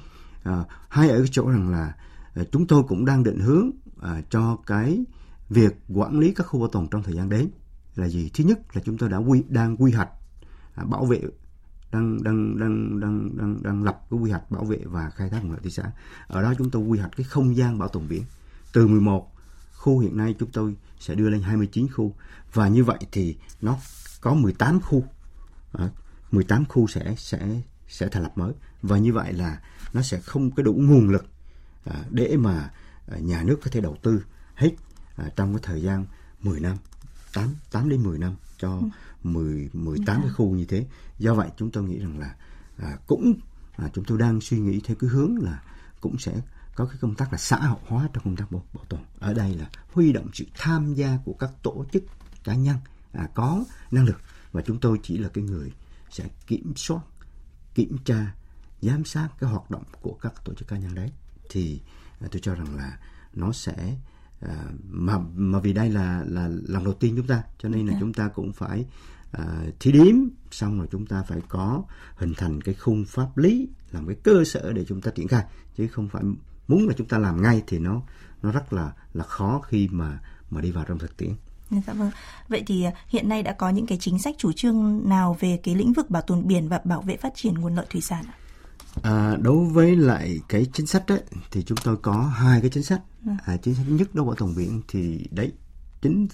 Uh, 0.50 0.68
hay 0.90 1.10
ở 1.10 1.18
cái 1.18 1.28
chỗ 1.32 1.50
rằng 1.50 1.70
là 1.70 1.96
uh, 2.42 2.48
chúng 2.52 2.68
tôi 2.68 2.84
cũng 2.88 3.06
đang 3.06 3.24
định 3.24 3.40
hướng 3.40 3.70
uh, 3.98 4.30
cho 4.30 4.58
cái 4.66 5.06
việc 5.50 5.76
quản 5.88 6.20
lý 6.20 6.34
các 6.34 6.44
khu 6.44 6.60
bảo 6.60 6.70
tồn 6.70 6.88
trong 6.88 7.04
thời 7.04 7.16
gian 7.16 7.30
đến 7.30 7.50
là 7.96 8.08
gì? 8.08 8.30
Thứ 8.34 8.44
nhất 8.44 8.60
là 8.74 8.82
chúng 8.86 8.98
tôi 8.98 9.10
đã 9.10 9.18
quy 9.18 9.44
đang 9.50 9.78
quy 9.78 9.92
hoạch 9.92 10.10
à, 10.76 10.84
bảo 10.84 11.06
vệ 11.06 11.22
đang 11.92 12.24
đang 12.24 12.60
đang 12.60 13.00
đang 13.00 13.38
đang 13.38 13.64
đang 13.64 13.84
lập 13.84 14.02
cái 14.10 14.20
quy 14.20 14.32
hoạch 14.32 14.52
bảo 14.52 14.64
vệ 14.64 14.80
và 14.86 15.10
khai 15.10 15.30
thác 15.30 15.44
nguồn 15.44 15.52
lợi 15.52 15.60
thủy 15.62 15.72
sản 15.72 15.90
ở 16.28 16.42
đó 16.42 16.54
chúng 16.58 16.70
tôi 16.70 16.84
quy 16.84 17.00
hoạch 17.00 17.12
cái 17.18 17.24
không 17.24 17.56
gian 17.56 17.80
bảo 17.80 17.90
tồn 17.90 18.08
biển. 18.10 18.24
Từ 18.74 18.88
11 18.88 19.32
khu 19.74 20.00
hiện 20.00 20.18
nay 20.18 20.36
chúng 20.40 20.52
tôi 20.52 20.76
sẽ 21.00 21.16
đưa 21.16 21.30
lên 21.30 21.42
29 21.42 21.88
khu. 21.92 22.16
Và 22.54 22.68
như 22.68 22.84
vậy 22.84 22.98
thì 23.12 23.38
nó 23.62 23.78
có 24.22 24.34
18 24.34 24.82
khu. 24.82 25.04
À, 25.74 25.90
18 26.32 26.66
khu 26.66 26.88
sẽ 26.88 27.16
sẽ 27.18 27.62
sẽ 27.88 28.08
thành 28.08 28.24
lập 28.24 28.32
mới. 28.36 28.54
Và 28.82 28.98
như 28.98 29.14
vậy 29.14 29.34
là 29.34 29.62
nó 29.94 30.02
sẽ 30.02 30.20
không 30.20 30.52
có 30.52 30.64
đủ 30.64 30.74
nguồn 30.74 31.10
lực 31.10 31.26
à, 31.86 32.06
để 32.10 32.38
mà 32.38 32.72
à, 33.08 33.18
nhà 33.18 33.44
nước 33.44 33.60
có 33.64 33.72
thể 33.72 33.82
đầu 33.82 33.98
tư 34.02 34.24
hết 34.56 34.72
à, 35.16 35.30
trong 35.36 35.54
cái 35.54 35.62
thời 35.64 35.82
gian 35.82 36.06
10 36.42 36.60
năm. 36.60 36.78
8 37.34 37.56
8 37.72 37.90
đến 37.90 38.04
10 38.04 38.18
năm 38.18 38.36
cho 38.58 38.78
ừ. 38.78 38.84
10 39.24 39.70
18 39.74 40.22
cái 40.22 40.28
dạ. 40.28 40.34
khu 40.34 40.56
như 40.56 40.66
thế. 40.66 40.86
Do 41.20 41.34
vậy 41.34 41.50
chúng 41.58 41.72
tôi 41.72 41.84
nghĩ 41.84 42.00
rằng 42.00 42.20
là 42.20 42.36
à, 42.78 42.98
cũng 43.08 43.34
à, 43.76 43.90
chúng 43.94 44.06
tôi 44.06 44.18
đang 44.18 44.42
suy 44.42 44.60
nghĩ 44.60 44.82
theo 44.84 44.96
cái 45.00 45.10
hướng 45.10 45.38
là 45.38 45.64
cũng 46.02 46.18
sẽ 46.20 46.42
có 46.76 46.86
cái 46.86 46.98
công 47.02 47.16
tác 47.16 47.32
là 47.32 47.38
xã 47.38 47.58
hội 47.58 47.80
hóa 47.88 48.10
trong 48.14 48.24
công 48.24 48.36
tác 48.36 48.52
bảo, 48.52 48.64
bảo 48.74 48.86
tồn. 48.90 49.00
Ở 49.20 49.34
đây 49.34 49.56
là 49.56 49.70
huy 49.94 50.14
động 50.14 50.30
sự 50.34 50.46
tham 50.58 50.94
gia 50.94 51.18
của 51.26 51.34
các 51.34 51.52
tổ 51.64 51.86
chức 51.92 52.04
cá 52.44 52.56
nhân 52.56 52.78
à, 53.14 53.28
có 53.34 53.64
năng 53.92 54.06
lực 54.06 54.18
và 54.52 54.62
chúng 54.62 54.80
tôi 54.80 55.00
chỉ 55.04 55.18
là 55.18 55.30
cái 55.30 55.44
người 55.44 55.72
sẽ 56.10 56.28
kiểm 56.48 56.74
soát, 56.76 57.02
kiểm 57.76 57.98
tra, 58.06 58.34
giám 58.82 59.06
sát 59.06 59.30
cái 59.40 59.50
hoạt 59.50 59.72
động 59.72 59.84
của 60.02 60.18
các 60.22 60.34
tổ 60.46 60.54
chức 60.54 60.68
cá 60.68 60.78
nhân 60.78 60.96
đấy 60.96 61.12
thì 61.50 61.82
à, 62.20 62.28
tôi 62.32 62.42
cho 62.44 62.56
rằng 62.56 62.76
là 62.76 63.00
nó 63.34 63.52
sẽ 63.52 63.96
à, 64.42 64.56
mà 64.90 65.18
mà 65.36 65.60
vì 65.60 65.74
đây 65.74 65.90
là 65.90 66.24
là 66.28 66.50
lần 66.68 66.84
đầu 66.84 66.94
tiên 66.94 67.14
chúng 67.18 67.28
ta 67.28 67.44
cho 67.60 67.70
nên 67.70 67.88
là 67.88 67.94
dạ. 67.94 67.98
chúng 68.00 68.14
ta 68.14 68.28
cũng 68.28 68.54
phải 68.54 68.86
à, 69.32 69.46
thí 69.80 69.92
điểm 69.92 70.30
xong 70.52 70.78
rồi 70.78 70.88
chúng 70.92 71.06
ta 71.06 71.24
phải 71.24 71.42
có 71.50 71.84
hình 72.16 72.34
thành 72.38 72.62
cái 72.62 72.76
khung 72.76 73.06
pháp 73.06 73.38
lý 73.38 73.70
làm 73.92 74.08
cái 74.08 74.16
cơ 74.24 74.44
sở 74.46 74.74
để 74.74 74.86
chúng 74.86 75.02
ta 75.02 75.12
triển 75.12 75.28
khai 75.28 75.44
chứ 75.78 75.88
không 75.88 76.10
phải 76.10 76.24
muốn 76.68 76.88
là 76.88 76.94
chúng 76.98 77.08
ta 77.08 77.18
làm 77.18 77.42
ngay 77.42 77.64
thì 77.68 77.80
nó 77.80 78.02
nó 78.42 78.52
rất 78.52 78.74
là 78.74 78.94
là 79.14 79.24
khó 79.24 79.62
khi 79.68 79.88
mà 79.92 80.20
mà 80.50 80.62
đi 80.62 80.72
vào 80.72 80.86
trong 80.88 81.00
thực 81.00 81.18
tiễn. 81.18 81.34
Dạ 81.72 81.94
vâng. 81.94 82.12
Vậy 82.48 82.64
thì 82.68 82.84
à, 82.84 82.92
hiện 83.08 83.30
nay 83.30 83.44
đã 83.44 83.54
có 83.54 83.70
những 83.70 83.86
cái 83.86 83.98
chính 84.02 84.20
sách 84.20 84.36
chủ 84.38 84.52
trương 84.52 85.10
nào 85.10 85.38
về 85.40 85.60
cái 85.64 85.76
lĩnh 85.76 85.94
vực 85.94 86.10
bảo 86.10 86.22
tồn 86.22 86.48
biển 86.48 86.70
và 86.70 86.82
bảo 86.84 87.02
vệ 87.02 87.18
phát 87.18 87.34
triển 87.36 87.54
nguồn 87.54 87.76
lợi 87.76 87.86
thủy 87.90 88.02
sản 88.02 88.24
ạ? 88.28 88.34
À, 89.02 89.38
đối 89.42 89.66
với 89.66 89.96
lại 89.96 90.40
cái 90.50 90.66
chính 90.74 90.86
sách 90.86 91.04
đấy 91.08 91.24
thì 91.52 91.64
chúng 91.64 91.78
tôi 91.84 91.98
có 91.98 92.22
hai 92.22 92.62
cái 92.62 92.70
chính 92.70 92.84
sách. 92.84 93.02
Vâng. 93.24 93.38
À, 93.46 93.58
chính 93.58 93.76
sách 93.76 93.86
nhất 93.90 94.10
đối 94.14 94.26
với 94.26 94.36
tồn 94.40 94.56
biển 94.56 94.82
thì 94.88 95.28
đấy 95.32 95.52
chính 96.02 96.28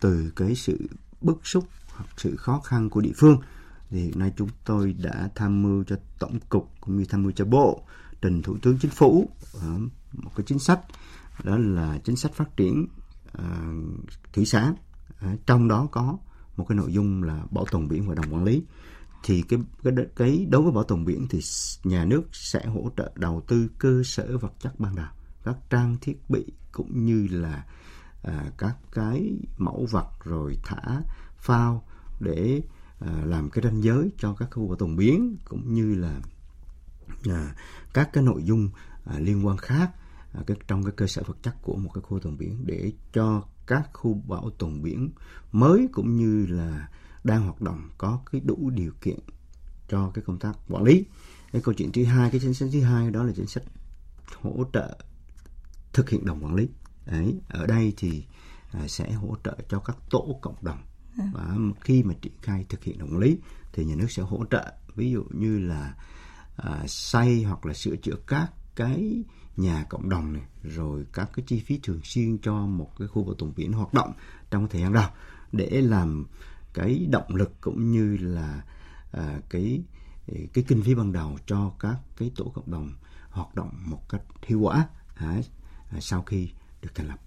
từ 0.00 0.32
cái 0.36 0.54
sự 0.54 0.88
bức 1.20 1.46
xúc 1.46 1.64
hoặc 1.88 2.06
sự 2.16 2.36
khó 2.36 2.60
khăn 2.60 2.90
của 2.90 3.00
địa 3.00 3.12
phương 3.16 3.40
thì 3.90 4.02
hiện 4.02 4.18
nay 4.18 4.32
chúng 4.36 4.48
tôi 4.64 4.94
đã 4.98 5.30
tham 5.34 5.62
mưu 5.62 5.84
cho 5.84 5.96
tổng 6.18 6.38
cục 6.48 6.70
cũng 6.80 6.96
như 6.96 7.04
tham 7.04 7.22
mưu 7.22 7.32
cho 7.32 7.44
bộ 7.44 7.82
trình 8.22 8.42
thủ 8.42 8.56
tướng 8.62 8.78
chính 8.78 8.90
phủ 8.90 9.30
uh, 9.56 9.62
một 10.12 10.30
cái 10.36 10.44
chính 10.46 10.58
sách 10.58 10.80
đó 11.44 11.58
là 11.58 11.98
chính 12.04 12.16
sách 12.16 12.34
phát 12.34 12.56
triển 12.56 12.86
uh, 13.38 13.44
thủy 14.32 14.46
sản 14.46 14.74
uh, 15.32 15.46
trong 15.46 15.68
đó 15.68 15.88
có 15.92 16.18
một 16.56 16.64
cái 16.68 16.76
nội 16.76 16.92
dung 16.92 17.22
là 17.22 17.42
bảo 17.50 17.64
tồn 17.70 17.88
biển 17.88 18.08
và 18.08 18.14
đồng 18.14 18.34
quản 18.34 18.44
lý 18.44 18.62
thì 19.26 19.42
cái 19.48 19.58
cái 19.84 19.94
cái 20.16 20.46
đối 20.50 20.62
với 20.62 20.72
bảo 20.72 20.84
tồn 20.84 21.04
biển 21.04 21.26
thì 21.30 21.40
nhà 21.84 22.04
nước 22.04 22.22
sẽ 22.32 22.66
hỗ 22.66 22.90
trợ 22.96 23.12
đầu 23.14 23.42
tư 23.48 23.68
cơ 23.78 24.02
sở 24.04 24.38
vật 24.38 24.52
chất 24.60 24.80
ban 24.80 24.96
đầu 24.96 25.06
các 25.44 25.56
trang 25.70 25.96
thiết 26.00 26.30
bị 26.30 26.44
cũng 26.72 27.04
như 27.04 27.28
là 27.30 27.64
à, 28.22 28.50
các 28.58 28.76
cái 28.92 29.32
mẫu 29.58 29.86
vật 29.90 30.08
rồi 30.24 30.58
thả 30.64 31.02
phao 31.38 31.84
để 32.20 32.62
à, 33.00 33.22
làm 33.24 33.50
cái 33.50 33.64
ranh 33.64 33.82
giới 33.82 34.10
cho 34.18 34.34
các 34.34 34.48
khu 34.50 34.68
bảo 34.68 34.76
tồn 34.76 34.96
biển 34.96 35.36
cũng 35.44 35.74
như 35.74 35.94
là 35.94 36.20
à, 37.30 37.54
các 37.94 38.10
cái 38.12 38.24
nội 38.24 38.42
dung 38.44 38.70
à, 39.04 39.18
liên 39.18 39.46
quan 39.46 39.56
khác 39.56 39.90
à, 40.32 40.40
cái, 40.46 40.56
trong 40.68 40.84
cái 40.84 40.92
cơ 40.96 41.06
sở 41.06 41.22
vật 41.26 41.36
chất 41.42 41.54
của 41.62 41.76
một 41.76 41.90
cái 41.94 42.02
khu 42.02 42.10
bảo 42.10 42.20
tồn 42.20 42.38
biển 42.38 42.66
để 42.66 42.92
cho 43.12 43.42
các 43.66 43.90
khu 43.92 44.22
bảo 44.28 44.50
tồn 44.58 44.82
biển 44.82 45.10
mới 45.52 45.88
cũng 45.92 46.16
như 46.16 46.46
là 46.46 46.88
đang 47.26 47.42
hoạt 47.42 47.60
động 47.60 47.88
có 47.98 48.20
cái 48.32 48.40
đủ 48.44 48.70
điều 48.70 48.92
kiện 49.00 49.18
cho 49.88 50.10
cái 50.14 50.24
công 50.26 50.38
tác 50.38 50.52
quản 50.68 50.84
lý. 50.84 51.04
Cái 51.52 51.62
câu 51.62 51.74
chuyện 51.74 51.92
thứ 51.92 52.04
hai 52.04 52.30
cái 52.30 52.40
chính 52.40 52.54
sách 52.54 52.68
thứ 52.72 52.80
hai 52.80 53.10
đó 53.10 53.22
là 53.22 53.32
chính 53.36 53.46
sách 53.46 53.62
hỗ 54.40 54.64
trợ 54.72 54.98
thực 55.92 56.10
hiện 56.10 56.26
đồng 56.26 56.44
quản 56.44 56.54
lý. 56.54 56.68
Đấy 57.06 57.34
ở 57.48 57.66
đây 57.66 57.92
thì 57.96 58.24
à, 58.72 58.88
sẽ 58.88 59.12
hỗ 59.12 59.36
trợ 59.44 59.56
cho 59.68 59.78
các 59.78 59.96
tổ 60.10 60.38
cộng 60.42 60.64
đồng. 60.64 60.78
À. 61.18 61.30
và 61.34 61.56
khi 61.80 62.02
mà 62.02 62.14
triển 62.22 62.32
khai 62.42 62.64
thực 62.68 62.84
hiện 62.84 62.98
đồng 62.98 63.08
quản 63.08 63.18
lý 63.18 63.38
thì 63.72 63.84
nhà 63.84 63.94
nước 63.94 64.10
sẽ 64.10 64.22
hỗ 64.22 64.44
trợ 64.50 64.72
ví 64.94 65.10
dụ 65.10 65.24
như 65.30 65.58
là 65.58 65.94
à, 66.56 66.84
xây 66.86 67.42
hoặc 67.42 67.66
là 67.66 67.74
sửa 67.74 67.96
chữa 67.96 68.16
các 68.26 68.48
cái 68.74 69.22
nhà 69.56 69.84
cộng 69.88 70.08
đồng 70.08 70.32
này 70.32 70.42
rồi 70.62 71.06
các 71.12 71.30
cái 71.32 71.44
chi 71.46 71.60
phí 71.60 71.80
thường 71.82 72.00
xuyên 72.04 72.38
cho 72.38 72.54
một 72.54 72.90
cái 72.98 73.08
khu 73.08 73.24
bảo 73.24 73.34
tồn 73.34 73.52
biển 73.56 73.72
hoạt 73.72 73.94
động 73.94 74.12
trong 74.50 74.68
thời 74.68 74.80
gian 74.80 74.92
đầu 74.92 75.08
để 75.52 75.68
làm 75.70 76.26
cái 76.76 77.06
động 77.10 77.34
lực 77.34 77.60
cũng 77.60 77.92
như 77.92 78.16
là 78.16 78.62
à, 79.12 79.40
cái 79.50 79.82
cái 80.26 80.64
kinh 80.68 80.82
phí 80.82 80.94
ban 80.94 81.12
đầu 81.12 81.38
cho 81.46 81.72
các 81.80 81.96
cái 82.16 82.30
tổ 82.36 82.44
cộng 82.54 82.70
đồng 82.70 82.90
hoạt 83.30 83.54
động 83.54 83.70
một 83.84 84.08
cách 84.08 84.22
hiệu 84.46 84.60
quả 84.60 84.88
à, 85.14 85.40
sau 86.00 86.22
khi 86.22 86.48
được 86.82 86.88
thành 86.94 87.08
lập. 87.08 87.18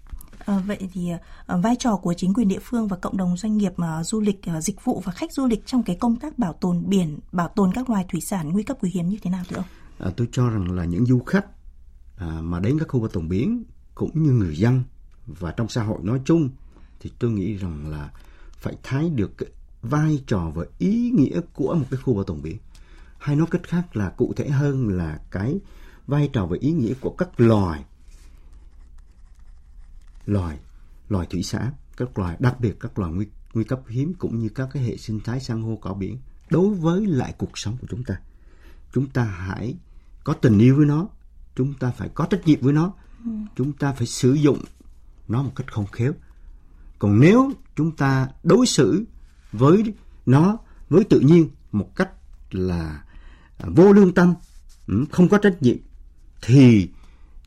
À, 0.45 0.59
vậy 0.67 0.89
thì 0.93 1.09
à, 1.47 1.57
vai 1.57 1.75
trò 1.79 1.95
của 1.95 2.13
chính 2.13 2.33
quyền 2.33 2.47
địa 2.47 2.59
phương 2.61 2.87
và 2.87 2.97
cộng 2.97 3.17
đồng 3.17 3.37
doanh 3.37 3.57
nghiệp 3.57 3.73
à, 3.77 4.03
du 4.03 4.21
lịch, 4.21 4.49
à, 4.49 4.61
dịch 4.61 4.85
vụ 4.85 5.01
và 5.05 5.11
khách 5.11 5.33
du 5.33 5.47
lịch 5.47 5.65
trong 5.65 5.83
cái 5.83 5.95
công 5.95 6.15
tác 6.15 6.39
bảo 6.39 6.53
tồn 6.53 6.83
biển, 6.89 7.19
bảo 7.31 7.47
tồn 7.47 7.73
các 7.73 7.89
loài 7.89 8.05
thủy 8.09 8.21
sản 8.21 8.49
nguy 8.49 8.63
cấp 8.63 8.77
quý 8.81 8.89
hiếm 8.93 9.09
như 9.09 9.17
thế 9.21 9.31
nào 9.31 9.43
thưa 9.49 9.55
ông? 9.55 9.65
À, 9.99 10.09
tôi 10.17 10.27
cho 10.31 10.49
rằng 10.49 10.71
là 10.71 10.85
những 10.85 11.05
du 11.05 11.19
khách 11.19 11.45
à, 12.17 12.41
mà 12.41 12.59
đến 12.59 12.79
các 12.79 12.87
khu 12.87 12.99
bảo 12.99 13.09
tồn 13.09 13.29
biển 13.29 13.63
cũng 13.95 14.23
như 14.23 14.31
người 14.31 14.55
dân 14.55 14.83
và 15.27 15.51
trong 15.51 15.69
xã 15.69 15.83
hội 15.83 15.99
nói 16.03 16.21
chung 16.25 16.49
thì 16.99 17.11
tôi 17.19 17.31
nghĩ 17.31 17.55
rằng 17.55 17.91
là 17.91 18.09
phải 18.59 18.77
thấy 18.83 19.09
được 19.09 19.37
cái 19.37 19.49
vai 19.81 20.23
trò 20.27 20.51
và 20.55 20.65
ý 20.77 21.11
nghĩa 21.15 21.41
của 21.53 21.75
một 21.75 21.85
cái 21.91 21.99
khu 22.03 22.13
bảo 22.13 22.23
tồn 22.23 22.41
biển. 22.41 22.57
Hay 23.17 23.35
nói 23.35 23.47
cách 23.51 23.61
khác 23.63 23.95
là 23.95 24.09
cụ 24.09 24.33
thể 24.35 24.49
hơn 24.49 24.87
là 24.87 25.19
cái 25.31 25.59
vai 26.07 26.29
trò 26.33 26.45
và 26.45 26.57
ý 26.59 26.71
nghĩa 26.71 26.93
của 27.01 27.15
các 27.17 27.39
loài 27.39 27.85
loài 30.25 30.59
loài 31.09 31.27
thủy 31.29 31.43
sản 31.43 31.73
các 31.97 32.19
loài 32.19 32.37
đặc 32.39 32.59
biệt 32.59 32.77
các 32.79 32.99
loài 32.99 33.11
nguy, 33.11 33.27
nguy 33.53 33.63
cấp 33.63 33.81
hiếm 33.87 34.13
cũng 34.13 34.39
như 34.39 34.49
các 34.49 34.69
cái 34.73 34.83
hệ 34.83 34.97
sinh 34.97 35.19
thái 35.19 35.39
san 35.39 35.61
hô 35.61 35.75
cỏ 35.75 35.93
biển 35.93 36.17
đối 36.49 36.75
với 36.75 37.05
lại 37.05 37.33
cuộc 37.37 37.57
sống 37.57 37.77
của 37.81 37.87
chúng 37.89 38.03
ta. 38.03 38.19
Chúng 38.93 39.09
ta 39.09 39.23
hãy 39.23 39.75
có 40.23 40.33
tình 40.33 40.59
yêu 40.59 40.77
với 40.77 40.85
nó 40.85 41.07
chúng 41.59 41.73
ta 41.73 41.91
phải 41.91 42.09
có 42.09 42.25
trách 42.25 42.47
nhiệm 42.47 42.61
với 42.61 42.73
nó 42.73 42.93
ừ. 43.25 43.31
chúng 43.55 43.73
ta 43.73 43.93
phải 43.93 44.07
sử 44.07 44.33
dụng 44.33 44.59
nó 45.27 45.43
một 45.43 45.51
cách 45.55 45.71
không 45.71 45.87
khéo 45.87 46.13
còn 46.99 47.19
nếu 47.19 47.51
chúng 47.75 47.91
ta 47.91 48.27
đối 48.43 48.65
xử 48.65 49.05
với 49.51 49.93
nó 50.25 50.57
với 50.89 51.03
tự 51.03 51.19
nhiên 51.19 51.49
một 51.71 51.95
cách 51.95 52.09
là 52.51 53.03
vô 53.59 53.93
lương 53.93 54.13
tâm 54.13 54.33
ừ, 54.87 55.05
không 55.11 55.29
có 55.29 55.37
trách 55.37 55.61
nhiệm 55.61 55.77
thì 56.41 56.89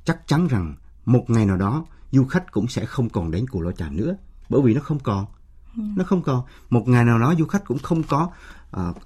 chắc 0.04 0.26
chắn 0.26 0.48
rằng 0.48 0.74
một 1.04 1.30
ngày 1.30 1.46
nào 1.46 1.56
đó 1.56 1.84
du 2.12 2.24
khách 2.24 2.52
cũng 2.52 2.68
sẽ 2.68 2.86
không 2.86 3.08
còn 3.08 3.30
đến 3.30 3.46
cù 3.46 3.60
lao 3.60 3.72
chàm 3.72 3.96
nữa 3.96 4.16
bởi 4.48 4.62
vì 4.62 4.74
nó 4.74 4.80
không 4.80 4.98
còn 4.98 5.26
nó 5.74 6.04
không 6.04 6.22
còn. 6.22 6.44
Một 6.70 6.88
ngày 6.88 7.04
nào 7.04 7.18
đó 7.18 7.34
du 7.38 7.46
khách 7.46 7.64
cũng 7.64 7.78
không 7.78 8.02
có 8.02 8.30
uh, 8.80 8.96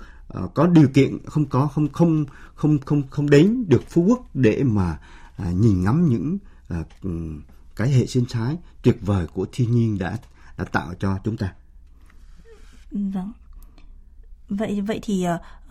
uh, 0.45 0.55
có 0.55 0.67
điều 0.67 0.89
kiện 0.89 1.19
không 1.27 1.47
có 1.47 1.67
không 1.67 1.89
không 1.93 2.25
không 2.55 2.79
không 2.79 3.03
không 3.11 3.31
đến 3.31 3.65
được 3.69 3.83
phú 3.89 4.05
quốc 4.09 4.35
để 4.35 4.63
mà 4.65 4.99
uh, 5.43 5.55
nhìn 5.55 5.85
ngắm 5.85 6.09
những 6.09 6.39
uh, 6.81 6.87
cái 7.77 7.91
hệ 7.91 8.07
sinh 8.07 8.25
thái 8.31 8.57
tuyệt 8.83 8.99
vời 9.01 9.27
của 9.35 9.47
thiên 9.53 9.71
nhiên 9.71 9.99
đã 9.99 10.19
đã 10.59 10.65
tạo 10.65 10.95
cho 10.99 11.19
chúng 11.25 11.37
ta 11.37 11.53
Vâng. 12.91 13.33
Vậy 14.49 14.81
vậy 14.81 15.01
thì 15.03 15.27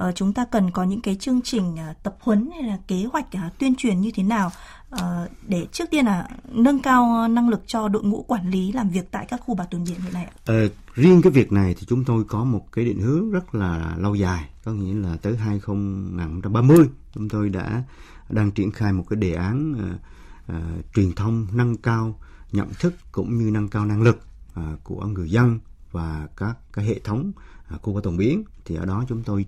uh, 0.07 0.15
chúng 0.15 0.33
ta 0.33 0.45
cần 0.51 0.71
có 0.71 0.83
những 0.83 1.01
cái 1.01 1.15
chương 1.15 1.41
trình 1.41 1.73
uh, 1.73 2.03
tập 2.03 2.17
huấn 2.19 2.49
hay 2.53 2.63
là 2.63 2.77
kế 2.87 3.05
hoạch 3.13 3.25
uh, 3.25 3.59
tuyên 3.59 3.75
truyền 3.75 4.01
như 4.01 4.11
thế 4.15 4.23
nào 4.23 4.51
uh, 4.95 4.99
để 5.47 5.67
trước 5.71 5.85
tiên 5.91 6.05
là 6.05 6.29
nâng 6.51 6.81
cao 6.81 7.27
năng 7.27 7.49
lực 7.49 7.61
cho 7.67 7.87
đội 7.87 8.03
ngũ 8.03 8.23
quản 8.27 8.49
lý 8.49 8.71
làm 8.71 8.89
việc 8.89 9.11
tại 9.11 9.25
các 9.29 9.41
khu 9.45 9.55
bảo 9.55 9.67
tồn 9.67 9.83
biển 9.83 9.99
hiện 10.01 10.13
nay. 10.13 10.27
Uh, 10.65 10.71
riêng 10.95 11.21
cái 11.21 11.31
việc 11.31 11.51
này 11.51 11.75
thì 11.79 11.85
chúng 11.87 12.05
tôi 12.05 12.23
có 12.23 12.43
một 12.43 12.71
cái 12.71 12.85
định 12.85 13.01
hướng 13.01 13.31
rất 13.31 13.55
là 13.55 13.95
lâu 13.97 14.15
dài, 14.15 14.49
có 14.63 14.71
nghĩa 14.71 14.93
là 14.93 15.17
tới 15.21 15.37
2030 15.37 16.89
chúng 17.13 17.29
tôi 17.29 17.49
đã 17.49 17.83
đang 18.29 18.51
triển 18.51 18.71
khai 18.71 18.93
một 18.93 19.05
cái 19.09 19.17
đề 19.17 19.33
án 19.33 19.73
uh, 19.73 20.55
uh, 20.55 20.93
truyền 20.95 21.11
thông 21.11 21.47
nâng 21.53 21.77
cao 21.77 22.19
nhận 22.51 22.67
thức 22.79 22.93
cũng 23.11 23.37
như 23.37 23.51
nâng 23.51 23.67
cao 23.67 23.85
năng 23.85 24.01
lực 24.01 24.19
À, 24.55 24.75
của 24.83 25.05
người 25.05 25.29
dân 25.29 25.59
và 25.91 26.27
các 26.37 26.57
cái 26.73 26.85
hệ 26.85 26.99
thống 26.99 27.31
à, 27.67 27.77
khu 27.81 27.93
bảo 27.93 28.01
tồn 28.01 28.17
biển 28.17 28.43
thì 28.65 28.75
ở 28.75 28.85
đó 28.85 29.05
chúng 29.09 29.23
tôi 29.23 29.45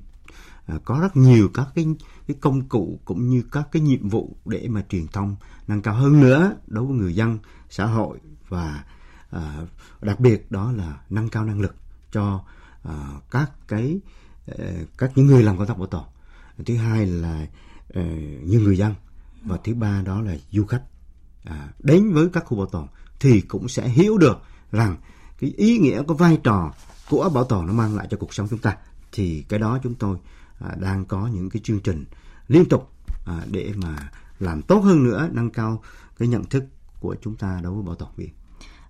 à, 0.65 0.76
có 0.86 1.00
rất 1.02 1.17
nhiều 1.17 1.50
các 1.54 1.67
cái 1.76 1.86
cái 2.28 2.38
công 2.41 2.70
cụ 2.70 3.00
cũng 3.06 3.30
như 3.30 3.43
các 3.52 3.67
cái 3.72 3.82
nhiệm 3.82 4.10
vụ 4.10 4.38
để 4.46 4.67
mà 4.70 4.84
truyền 4.89 5.08
thông 5.08 5.36
nâng 5.67 5.82
cao 5.82 5.93
hơn 5.93 6.20
nữa 6.20 6.56
đối 6.67 6.86
với 6.86 6.96
người 6.96 7.15
dân 7.15 7.39
xã 7.70 7.86
hội 7.86 8.20
và 8.50 8.84
đặc 10.02 10.20
biệt 10.20 10.52
đó 10.52 10.72
là 10.72 11.02
nâng 11.10 11.30
cao 11.30 11.46
năng 11.46 11.62
lực 11.62 11.76
cho 12.12 12.43
các 13.32 13.52
cái 13.67 14.00
các 14.98 15.12
những 15.15 15.28
người 15.28 15.43
làm 15.43 15.58
công 15.58 15.67
tác 15.67 15.78
bảo 15.78 15.88
tồn. 15.88 16.04
Thứ 16.65 16.76
hai 16.76 17.06
là 17.06 17.48
như 18.43 18.60
người 18.60 18.78
dân 18.78 18.93
và 19.43 19.58
thứ 19.63 19.74
ba 19.74 20.02
đó 20.02 20.22
là 20.22 20.36
du 20.52 20.65
khách. 20.65 20.84
À, 21.43 21.70
đến 21.80 22.13
với 22.13 22.28
các 22.34 22.46
khu 22.46 22.58
bảo 22.58 22.65
tồn 22.65 22.88
thì 23.20 23.41
cũng 23.41 23.67
sẽ 23.67 23.89
hiểu 23.89 24.17
được 24.17 24.41
rằng 24.71 24.95
cái 25.39 25.53
ý 25.58 25.77
nghĩa 25.77 26.03
cái 26.08 26.17
vai 26.17 26.38
trò 26.43 26.73
của 27.10 27.30
bảo 27.34 27.43
tồn 27.43 27.67
nó 27.67 27.73
mang 27.73 27.95
lại 27.95 28.08
cho 28.10 28.17
cuộc 28.17 28.34
sống 28.34 28.47
chúng 28.49 28.60
ta 28.60 28.77
thì 29.12 29.45
cái 29.49 29.60
đó 29.60 29.80
chúng 29.84 29.95
tôi 29.95 30.17
à, 30.60 30.75
đang 30.80 31.06
có 31.06 31.30
những 31.34 31.49
cái 31.49 31.62
chương 31.63 31.80
trình 31.80 32.06
liên 32.47 32.65
tục 32.69 32.91
à, 33.25 33.41
để 33.51 33.73
mà 33.75 34.12
làm 34.39 34.62
tốt 34.62 34.80
hơn 34.80 35.03
nữa 35.03 35.30
nâng 35.32 35.49
cao 35.49 35.82
cái 36.17 36.27
nhận 36.27 36.45
thức 36.45 36.65
của 36.99 37.15
chúng 37.21 37.36
ta 37.36 37.60
đối 37.63 37.73
với 37.73 37.84
bảo 37.84 37.95
tồn 37.95 38.10
biển 38.17 38.30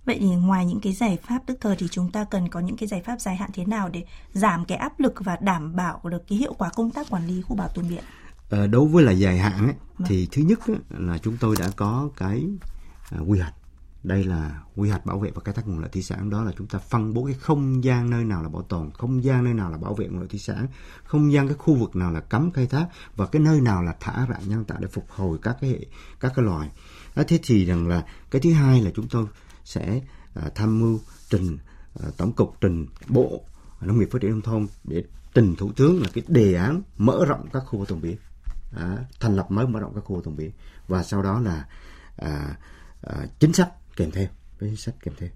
Vậy 0.08 0.16
thì 0.20 0.26
ngoài 0.26 0.66
những 0.66 0.80
cái 0.80 0.92
giải 0.92 1.18
pháp 1.22 1.38
tức 1.46 1.58
thời 1.60 1.76
thì 1.76 1.88
chúng 1.88 2.10
ta 2.10 2.24
cần 2.24 2.48
có 2.48 2.60
những 2.60 2.76
cái 2.76 2.86
giải 2.86 3.02
pháp 3.02 3.20
dài 3.20 3.36
hạn 3.36 3.50
thế 3.54 3.64
nào 3.64 3.88
để 3.88 4.04
giảm 4.32 4.64
cái 4.64 4.78
áp 4.78 5.00
lực 5.00 5.14
và 5.18 5.36
đảm 5.40 5.76
bảo 5.76 6.00
được 6.04 6.22
cái 6.28 6.38
hiệu 6.38 6.54
quả 6.58 6.70
công 6.76 6.90
tác 6.90 7.10
quản 7.10 7.26
lý 7.26 7.42
khu 7.42 7.56
bảo 7.56 7.68
tồn 7.68 7.88
biển? 7.88 8.04
À, 8.50 8.66
đối 8.66 8.88
với 8.88 9.04
là 9.04 9.12
dài 9.12 9.38
hạn 9.38 9.66
ấy, 9.66 9.74
vâng. 9.98 10.08
thì 10.08 10.28
thứ 10.32 10.42
nhất 10.42 10.58
ấy, 10.66 10.76
là 10.90 11.18
chúng 11.18 11.36
tôi 11.40 11.56
đã 11.58 11.70
có 11.76 12.10
cái 12.16 12.44
à, 13.10 13.18
quy 13.26 13.38
hoạch 13.38 13.54
đây 14.02 14.24
là 14.24 14.62
quy 14.76 14.90
hoạch 14.90 15.06
bảo 15.06 15.18
vệ 15.18 15.30
và 15.30 15.40
khai 15.44 15.54
thác 15.54 15.68
nguồn 15.68 15.78
lợi 15.78 15.90
thủy 15.92 16.02
sản. 16.02 16.30
Đó 16.30 16.44
là 16.44 16.52
chúng 16.58 16.66
ta 16.66 16.78
phân 16.78 17.14
bố 17.14 17.24
cái 17.24 17.34
không 17.34 17.84
gian 17.84 18.10
nơi 18.10 18.24
nào 18.24 18.42
là 18.42 18.48
bảo 18.48 18.62
tồn 18.62 18.90
không 18.90 19.24
gian 19.24 19.44
nơi 19.44 19.54
nào 19.54 19.70
là 19.70 19.78
bảo 19.78 19.94
vệ 19.94 20.08
nguồn 20.08 20.18
lợi 20.18 20.28
thủy 20.28 20.38
sản 20.38 20.66
không 21.04 21.32
gian 21.32 21.48
cái 21.48 21.56
khu 21.56 21.74
vực 21.74 21.96
nào 21.96 22.12
là 22.12 22.20
cấm 22.20 22.50
khai 22.50 22.66
thác 22.66 22.86
và 23.16 23.26
cái 23.26 23.42
nơi 23.42 23.60
nào 23.60 23.82
là 23.82 23.96
thả 24.00 24.26
rạn 24.28 24.40
nhân 24.48 24.64
tạo 24.64 24.78
để 24.80 24.88
phục 24.88 25.10
hồi 25.10 25.38
các 25.42 25.56
cái 25.60 25.86
các 26.20 26.32
cái 26.36 26.44
loài. 26.44 26.70
À, 27.14 27.24
thế 27.28 27.40
thì 27.42 27.64
rằng 27.64 27.88
là 27.88 28.04
cái 28.30 28.40
thứ 28.40 28.52
hai 28.52 28.80
là 28.80 28.90
chúng 28.94 29.08
tôi 29.08 29.26
sẽ 29.64 30.00
à, 30.34 30.50
tham 30.54 30.78
mưu 30.78 31.00
trình 31.30 31.58
à, 32.02 32.06
tổng 32.16 32.32
cục 32.32 32.56
trình 32.60 32.86
bộ 33.08 33.44
nông 33.80 33.98
nghiệp 33.98 34.08
phát 34.12 34.18
triển 34.22 34.30
nông 34.30 34.42
thôn 34.42 34.66
để 34.84 35.04
trình 35.34 35.56
thủ 35.56 35.72
tướng 35.72 36.02
là 36.02 36.08
cái 36.14 36.24
đề 36.28 36.54
án 36.54 36.82
mở 36.98 37.24
rộng 37.28 37.48
các 37.52 37.62
khu 37.66 37.78
bảo 37.78 37.86
tồn 37.86 38.00
biển. 38.00 38.16
À, 38.76 38.96
thành 39.20 39.36
lập 39.36 39.50
mới 39.50 39.66
mở 39.66 39.80
rộng 39.80 39.94
các 39.94 40.04
khu 40.04 40.14
bảo 40.16 40.22
tồn 40.22 40.36
biển. 40.36 40.50
Và 40.88 41.02
sau 41.02 41.22
đó 41.22 41.40
là 41.40 41.66
à, 42.16 42.56
à, 43.02 43.26
chính 43.38 43.52
sách 43.52 43.70
kèm 43.98 44.10
theo 44.10 44.28
với 44.58 44.68
chính 44.68 44.76
sách 44.76 44.94
kèm 45.02 45.14
theo. 45.18 45.28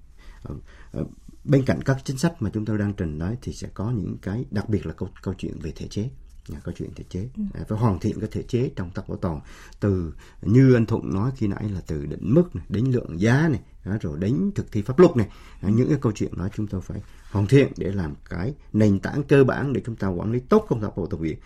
Ờ, 0.42 0.55
ờ, 0.92 1.05
bên 1.44 1.64
cạnh 1.64 1.83
các 1.83 1.96
chính 2.05 2.18
sách 2.18 2.42
mà 2.42 2.51
chúng 2.55 2.64
tôi 2.64 2.79
đang 2.79 2.92
trình 2.92 3.18
nói 3.18 3.37
thì 3.42 3.53
sẽ 3.53 3.68
có 3.75 3.90
những 3.90 4.16
cái 4.22 4.44
đặc 4.51 4.68
biệt 4.68 4.87
là 4.87 4.92
câu 4.92 5.09
câu 5.22 5.35
chuyện 5.38 5.59
về 5.59 5.72
thể 5.77 5.88
chế 5.88 6.11
là 6.48 6.61
câu 6.61 6.75
chuyện 6.79 6.90
thể 6.94 7.05
chế. 7.09 7.29
Ừ. 7.37 7.42
phải 7.68 7.79
hoàn 7.79 7.98
thiện 7.98 8.20
cái 8.20 8.29
thể 8.33 8.42
chế 8.42 8.70
trong 8.77 8.90
tác 8.90 9.09
bảo 9.09 9.16
tồn 9.16 9.40
từ 9.81 10.14
như 10.42 10.75
anh 10.75 10.87
thuận 10.87 11.14
nói 11.14 11.31
khi 11.37 11.46
nãy 11.46 11.68
là 11.68 11.81
từ 11.87 12.07
định 12.07 12.35
mức 12.35 12.57
này, 12.57 12.64
đến 12.68 12.85
lượng 12.85 13.20
giá 13.20 13.48
này 13.48 13.61
rồi 14.01 14.18
đến 14.18 14.51
thực 14.55 14.72
thi 14.72 14.83
pháp 14.83 14.98
luật 14.98 15.16
này 15.16 15.29
những 15.62 15.88
cái 15.88 15.98
câu 16.01 16.12
chuyện 16.12 16.38
đó 16.38 16.48
chúng 16.57 16.66
tôi 16.66 16.81
phải 16.81 17.03
hoàn 17.31 17.46
thiện 17.46 17.72
để 17.77 17.92
làm 17.92 18.14
cái 18.31 18.55
nền 18.72 19.01
tảng 19.01 19.22
cơ 19.22 19.44
bản 19.44 19.72
để 19.72 19.81
chúng 19.87 19.96
ta 19.96 20.09
quản 20.09 20.33
lý 20.33 20.40
tốt 20.40 20.66
công 20.68 20.81
tác 20.81 20.96
bảo 20.96 21.07
tồn 21.07 21.22
biển 21.22 21.38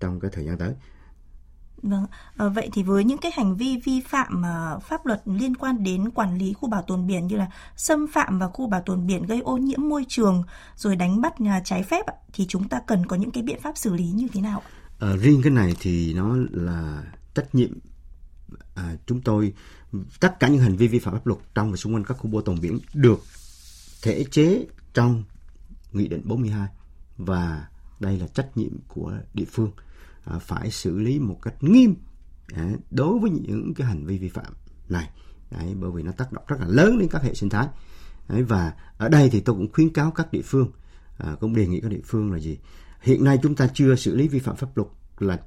trong 0.00 0.20
cái 0.20 0.30
thời 0.34 0.44
gian 0.44 0.58
tới 0.58 0.74
Vâng, 1.82 2.06
à, 2.36 2.48
vậy 2.48 2.70
thì 2.72 2.82
với 2.82 3.04
những 3.04 3.18
cái 3.18 3.32
hành 3.34 3.56
vi 3.56 3.76
vi 3.84 4.00
phạm 4.00 4.42
uh, 4.42 4.82
pháp 4.82 5.06
luật 5.06 5.22
liên 5.24 5.56
quan 5.56 5.84
đến 5.84 6.10
quản 6.10 6.38
lý 6.38 6.52
khu 6.52 6.68
bảo 6.68 6.82
tồn 6.82 7.06
biển 7.06 7.26
như 7.26 7.36
là 7.36 7.50
xâm 7.76 8.06
phạm 8.12 8.38
vào 8.38 8.48
khu 8.48 8.66
bảo 8.66 8.82
tồn 8.86 9.06
biển 9.06 9.26
gây 9.26 9.40
ô 9.40 9.56
nhiễm 9.56 9.88
môi 9.88 10.04
trường 10.08 10.42
rồi 10.76 10.96
đánh 10.96 11.20
bắt 11.20 11.34
uh, 11.42 11.48
trái 11.64 11.82
phép 11.82 12.06
thì 12.32 12.46
chúng 12.48 12.68
ta 12.68 12.80
cần 12.86 13.06
có 13.06 13.16
những 13.16 13.30
cái 13.30 13.42
biện 13.42 13.60
pháp 13.60 13.78
xử 13.78 13.94
lý 13.94 14.04
như 14.04 14.28
thế 14.32 14.40
nào? 14.40 14.62
À, 14.98 15.16
riêng 15.16 15.42
cái 15.42 15.52
này 15.52 15.74
thì 15.80 16.14
nó 16.14 16.36
là 16.50 17.02
trách 17.34 17.54
nhiệm 17.54 17.70
à, 18.74 18.96
chúng 19.06 19.20
tôi 19.20 19.52
tất 20.20 20.40
cả 20.40 20.48
những 20.48 20.60
hành 20.60 20.76
vi 20.76 20.88
vi 20.88 20.98
phạm 20.98 21.14
pháp 21.14 21.26
luật 21.26 21.40
trong 21.54 21.70
và 21.70 21.76
xung 21.76 21.94
quanh 21.94 22.04
các 22.04 22.18
khu 22.18 22.30
bảo 22.30 22.42
tồn 22.42 22.60
biển 22.60 22.78
được 22.94 23.20
thể 24.02 24.24
chế 24.30 24.66
trong 24.94 25.22
nghị 25.92 26.08
định 26.08 26.22
42 26.24 26.68
và 27.18 27.66
đây 28.00 28.18
là 28.18 28.26
trách 28.26 28.56
nhiệm 28.56 28.70
của 28.88 29.12
địa 29.34 29.44
phương 29.52 29.70
À, 30.24 30.38
phải 30.38 30.70
xử 30.70 30.98
lý 30.98 31.18
một 31.18 31.38
cách 31.42 31.54
nghiêm 31.60 31.94
à, 32.54 32.70
đối 32.90 33.18
với 33.18 33.30
những 33.30 33.74
cái 33.74 33.86
hành 33.86 34.06
vi 34.06 34.18
vi 34.18 34.28
phạm 34.28 34.52
này. 34.88 35.10
Đấy, 35.50 35.74
bởi 35.80 35.90
vì 35.90 36.02
nó 36.02 36.12
tác 36.12 36.32
động 36.32 36.44
rất 36.48 36.56
là 36.60 36.66
lớn 36.66 36.98
đến 36.98 37.08
các 37.08 37.22
hệ 37.22 37.34
sinh 37.34 37.48
thái. 37.48 37.68
Đấy, 38.28 38.42
và 38.42 38.74
ở 38.98 39.08
đây 39.08 39.28
thì 39.32 39.40
tôi 39.40 39.56
cũng 39.56 39.72
khuyến 39.72 39.92
cáo 39.92 40.10
các 40.10 40.32
địa 40.32 40.42
phương 40.42 40.70
à, 41.18 41.36
cũng 41.40 41.54
đề 41.54 41.66
nghị 41.66 41.80
các 41.80 41.88
địa 41.88 42.00
phương 42.04 42.32
là 42.32 42.38
gì? 42.38 42.58
Hiện 43.00 43.24
nay 43.24 43.38
chúng 43.42 43.54
ta 43.54 43.68
chưa 43.74 43.94
xử 43.94 44.14
lý 44.16 44.28
vi 44.28 44.38
phạm 44.38 44.56
pháp 44.56 44.76
luật 44.76 44.88
là 45.18 45.38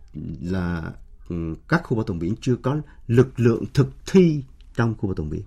là 0.41 0.91
ừ, 1.29 1.55
các 1.67 1.81
khu 1.83 1.97
bảo 1.97 2.03
tồn 2.03 2.19
biển 2.19 2.35
chưa 2.41 2.55
có 2.55 2.77
lực 3.07 3.39
lượng 3.39 3.63
thực 3.73 3.88
thi 4.05 4.43
trong 4.75 4.95
khu 4.97 5.07
bảo 5.07 5.15
tồn 5.15 5.29
biển 5.29 5.43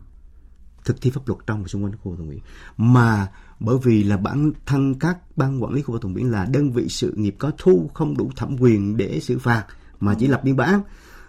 thực 0.89 1.01
thi 1.01 1.11
pháp 1.11 1.21
luật 1.27 1.39
trong 1.47 1.63
và 1.63 1.69
xung 1.69 1.85
quanh 1.85 1.93
khu 2.03 2.11
bảo 2.11 2.17
tồn 2.17 2.31
biển 2.31 2.41
mà 2.77 3.29
bởi 3.61 3.77
vì 3.83 4.05
là 4.05 4.17
bản 4.17 4.53
thân 4.67 4.95
các 4.95 5.19
ban 5.37 5.63
quản 5.63 5.73
lý 5.73 5.83
khu 5.83 5.93
bảo 5.93 5.99
tồn 5.99 6.15
biển 6.15 6.31
là 6.31 6.45
đơn 6.45 6.73
vị 6.73 6.89
sự 6.89 7.13
nghiệp 7.17 7.37
có 7.39 7.53
thu 7.59 7.91
không 7.95 8.17
đủ 8.17 8.31
thẩm 8.37 8.57
quyền 8.61 8.97
để 8.97 9.21
xử 9.21 9.39
phạt 9.39 9.67
mà 10.01 10.15
chỉ 10.15 10.27
lập 10.27 10.41
biên 10.45 10.57
bản. 10.57 10.81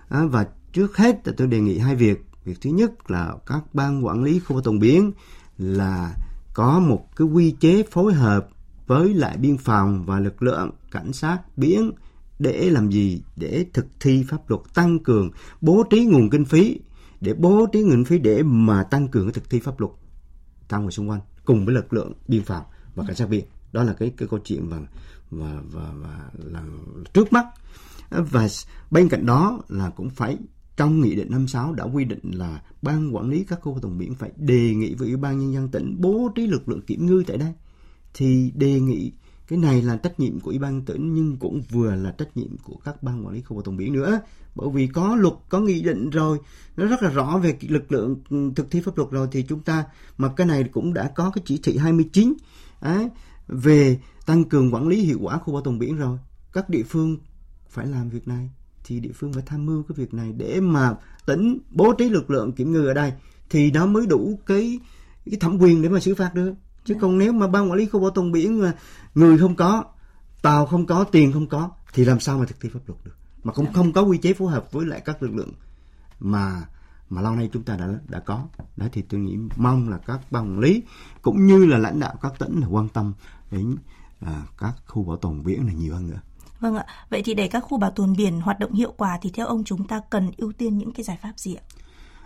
À, 0.09 0.25
và 0.25 0.47
trước 0.73 0.97
hết 0.97 1.27
là 1.27 1.33
tôi 1.37 1.47
đề 1.47 1.59
nghị 1.59 1.77
hai 1.77 1.95
việc. 1.95 2.25
Việc 2.45 2.61
thứ 2.61 2.69
nhất 2.69 3.11
là 3.11 3.33
các 3.45 3.63
ban 3.73 4.05
quản 4.05 4.23
lý 4.23 4.39
khu 4.39 4.53
bảo 4.53 4.61
tồn 4.61 4.79
biển 4.79 5.11
là 5.57 6.15
có 6.53 6.79
một 6.79 7.15
cái 7.15 7.27
quy 7.27 7.55
chế 7.59 7.83
phối 7.91 8.13
hợp 8.13 8.47
với 8.87 9.13
lại 9.13 9.37
biên 9.37 9.57
phòng 9.57 10.03
và 10.05 10.19
lực 10.19 10.43
lượng 10.43 10.71
cảnh 10.91 11.13
sát 11.13 11.57
biển 11.57 11.91
để 12.39 12.69
làm 12.69 12.89
gì? 12.89 13.21
Để 13.35 13.65
thực 13.73 13.85
thi 13.99 14.25
pháp 14.29 14.49
luật 14.49 14.61
tăng 14.73 14.99
cường 14.99 15.31
bố 15.61 15.83
trí 15.89 16.05
nguồn 16.05 16.29
kinh 16.29 16.45
phí 16.45 16.79
để 17.21 17.33
bố 17.33 17.65
trí 17.71 17.81
nguồn 17.81 18.05
phí 18.05 18.19
để 18.19 18.43
mà 18.43 18.83
tăng 18.83 19.07
cường 19.07 19.25
cái 19.25 19.33
thực 19.33 19.49
thi 19.49 19.59
pháp 19.59 19.79
luật 19.79 19.91
trong 20.69 20.85
và 20.85 20.91
xung 20.91 21.09
quanh 21.09 21.21
cùng 21.45 21.65
với 21.65 21.75
lực 21.75 21.93
lượng 21.93 22.13
biên 22.27 22.43
phòng 22.43 22.63
và 22.95 23.03
cảnh 23.07 23.15
sát 23.15 23.29
biển. 23.29 23.45
Đó 23.71 23.83
là 23.83 23.93
cái 23.93 24.13
cái 24.17 24.27
câu 24.27 24.39
chuyện 24.45 24.67
và 24.69 24.79
và 25.31 25.61
và, 25.71 25.91
và 25.95 26.29
là 26.33 26.63
trước 27.13 27.33
mắt. 27.33 27.45
Và 28.09 28.47
bên 28.91 29.09
cạnh 29.09 29.25
đó 29.25 29.59
là 29.69 29.89
cũng 29.89 30.09
phải 30.09 30.37
trong 30.77 31.01
nghị 31.01 31.15
định 31.15 31.31
56 31.31 31.73
đã 31.73 31.83
quy 31.83 32.05
định 32.05 32.31
là 32.33 32.61
ban 32.81 33.15
quản 33.15 33.29
lý 33.29 33.43
các 33.43 33.59
khu 33.61 33.73
vực 33.73 33.91
biển 33.97 34.15
phải 34.15 34.31
đề 34.35 34.75
nghị 34.75 34.95
với 34.95 35.07
ủy 35.07 35.17
ban 35.17 35.39
nhân 35.39 35.53
dân 35.53 35.69
tỉnh 35.69 35.95
bố 35.99 36.31
trí 36.35 36.47
lực 36.47 36.69
lượng 36.69 36.81
kiểm 36.81 37.05
ngư 37.05 37.23
tại 37.27 37.37
đây. 37.37 37.53
Thì 38.13 38.51
đề 38.55 38.79
nghị 38.79 39.11
cái 39.49 39.59
này 39.59 39.81
là 39.81 39.95
trách 39.95 40.19
nhiệm 40.19 40.39
của 40.39 40.49
ủy 40.49 40.59
ban 40.59 40.81
tỉnh 40.81 41.13
nhưng 41.13 41.37
cũng 41.37 41.61
vừa 41.69 41.95
là 41.95 42.11
trách 42.11 42.37
nhiệm 42.37 42.57
của 42.63 42.75
các 42.75 43.03
ban 43.03 43.25
quản 43.25 43.35
lý 43.35 43.41
khu 43.41 43.55
bảo 43.55 43.63
tồn 43.63 43.77
biển 43.77 43.93
nữa. 43.93 44.21
Bởi 44.55 44.69
vì 44.73 44.87
có 44.87 45.15
luật 45.15 45.33
có 45.49 45.59
nghị 45.59 45.81
định 45.81 46.09
rồi 46.09 46.37
nó 46.77 46.85
rất 46.85 47.03
là 47.03 47.09
rõ 47.09 47.39
về 47.43 47.57
lực 47.61 47.91
lượng 47.91 48.15
ừ, 48.29 48.51
thực 48.55 48.71
thi 48.71 48.81
pháp 48.81 48.97
luật 48.97 49.09
rồi 49.11 49.27
thì 49.31 49.45
chúng 49.49 49.63
ta 49.63 49.85
mà 50.17 50.29
cái 50.35 50.47
này 50.47 50.63
cũng 50.63 50.93
đã 50.93 51.11
có 51.15 51.31
cái 51.35 51.43
chỉ 51.45 51.59
thị 51.63 51.77
29 51.77 52.33
ấy, 52.79 53.09
về 53.47 53.99
tăng 54.25 54.43
cường 54.43 54.73
quản 54.73 54.87
lý 54.87 55.01
hiệu 55.01 55.17
quả 55.21 55.37
khu 55.37 55.53
bảo 55.53 55.61
tồn 55.61 55.79
biển 55.79 55.97
rồi. 55.97 56.17
Các 56.53 56.69
địa 56.69 56.83
phương 56.83 57.17
phải 57.69 57.87
làm 57.87 58.09
việc 58.09 58.27
này 58.27 58.49
thì 58.83 58.99
địa 58.99 59.11
phương 59.15 59.33
phải 59.33 59.43
tham 59.45 59.65
mưu 59.65 59.83
cái 59.83 59.95
việc 59.95 60.13
này 60.13 60.33
để 60.37 60.61
mà 60.61 60.95
tỉnh 61.25 61.59
bố 61.71 61.93
trí 61.93 62.09
lực 62.09 62.29
lượng 62.29 62.51
kiểm 62.51 62.71
ngư 62.71 62.87
ở 62.87 62.93
đây 62.93 63.13
thì 63.49 63.71
nó 63.71 63.85
mới 63.85 64.05
đủ 64.07 64.39
cái 64.45 64.79
cái 65.25 65.39
thẩm 65.39 65.57
quyền 65.61 65.81
để 65.81 65.89
mà 65.89 65.99
xử 65.99 66.15
phạt 66.15 66.33
được 66.33 66.53
chứ 66.89 66.95
còn 67.01 67.17
nếu 67.17 67.33
mà 67.33 67.47
ban 67.47 67.71
quản 67.71 67.79
lý 67.79 67.85
khu 67.85 67.99
bảo 67.99 68.09
tồn 68.09 68.31
biển 68.31 68.59
mà 68.59 68.73
người 69.15 69.37
không 69.37 69.55
có 69.55 69.83
tàu 70.41 70.65
không 70.65 70.85
có 70.85 71.03
tiền 71.03 71.31
không 71.31 71.47
có 71.47 71.69
thì 71.93 72.05
làm 72.05 72.19
sao 72.19 72.37
mà 72.37 72.45
thực 72.45 72.61
thi 72.61 72.69
pháp 72.73 72.79
luật 72.87 72.99
được 73.05 73.15
mà 73.43 73.53
cũng 73.53 73.73
không 73.73 73.93
có 73.93 74.01
quy 74.01 74.17
chế 74.17 74.33
phối 74.33 74.51
hợp 74.51 74.71
với 74.71 74.85
lại 74.85 75.01
các 75.05 75.23
lực 75.23 75.33
lượng 75.33 75.51
mà 76.19 76.65
mà 77.09 77.21
lâu 77.21 77.35
nay 77.35 77.49
chúng 77.53 77.63
ta 77.63 77.75
đã 77.75 77.87
đã 78.07 78.19
có 78.19 78.43
đó 78.77 78.85
thì 78.91 79.01
tôi 79.01 79.19
nghĩ 79.19 79.37
mong 79.55 79.89
là 79.89 79.97
các 79.97 80.31
ban 80.31 80.43
quản 80.43 80.59
lý 80.59 80.83
cũng 81.21 81.45
như 81.45 81.65
là 81.65 81.77
lãnh 81.77 81.99
đạo 81.99 82.15
các 82.21 82.33
tỉnh 82.39 82.59
là 82.59 82.67
quan 82.67 82.89
tâm 82.89 83.13
đến 83.51 83.75
à, 84.19 84.43
các 84.57 84.73
khu 84.87 85.03
bảo 85.03 85.17
tồn 85.17 85.43
biển 85.43 85.65
này 85.65 85.75
nhiều 85.75 85.93
hơn 85.93 86.09
nữa 86.09 86.19
Vâng 86.59 86.75
ạ. 86.75 86.85
Vậy 87.09 87.21
thì 87.25 87.33
để 87.33 87.47
các 87.47 87.59
khu 87.59 87.77
bảo 87.77 87.91
tồn 87.91 88.13
biển 88.17 88.41
hoạt 88.41 88.59
động 88.59 88.73
hiệu 88.73 88.93
quả 88.97 89.19
thì 89.21 89.31
theo 89.33 89.47
ông 89.47 89.63
chúng 89.63 89.87
ta 89.87 90.01
cần 90.09 90.31
ưu 90.37 90.51
tiên 90.51 90.77
những 90.77 90.91
cái 90.91 91.03
giải 91.03 91.17
pháp 91.21 91.33
gì 91.35 91.55
ạ? 91.55 91.63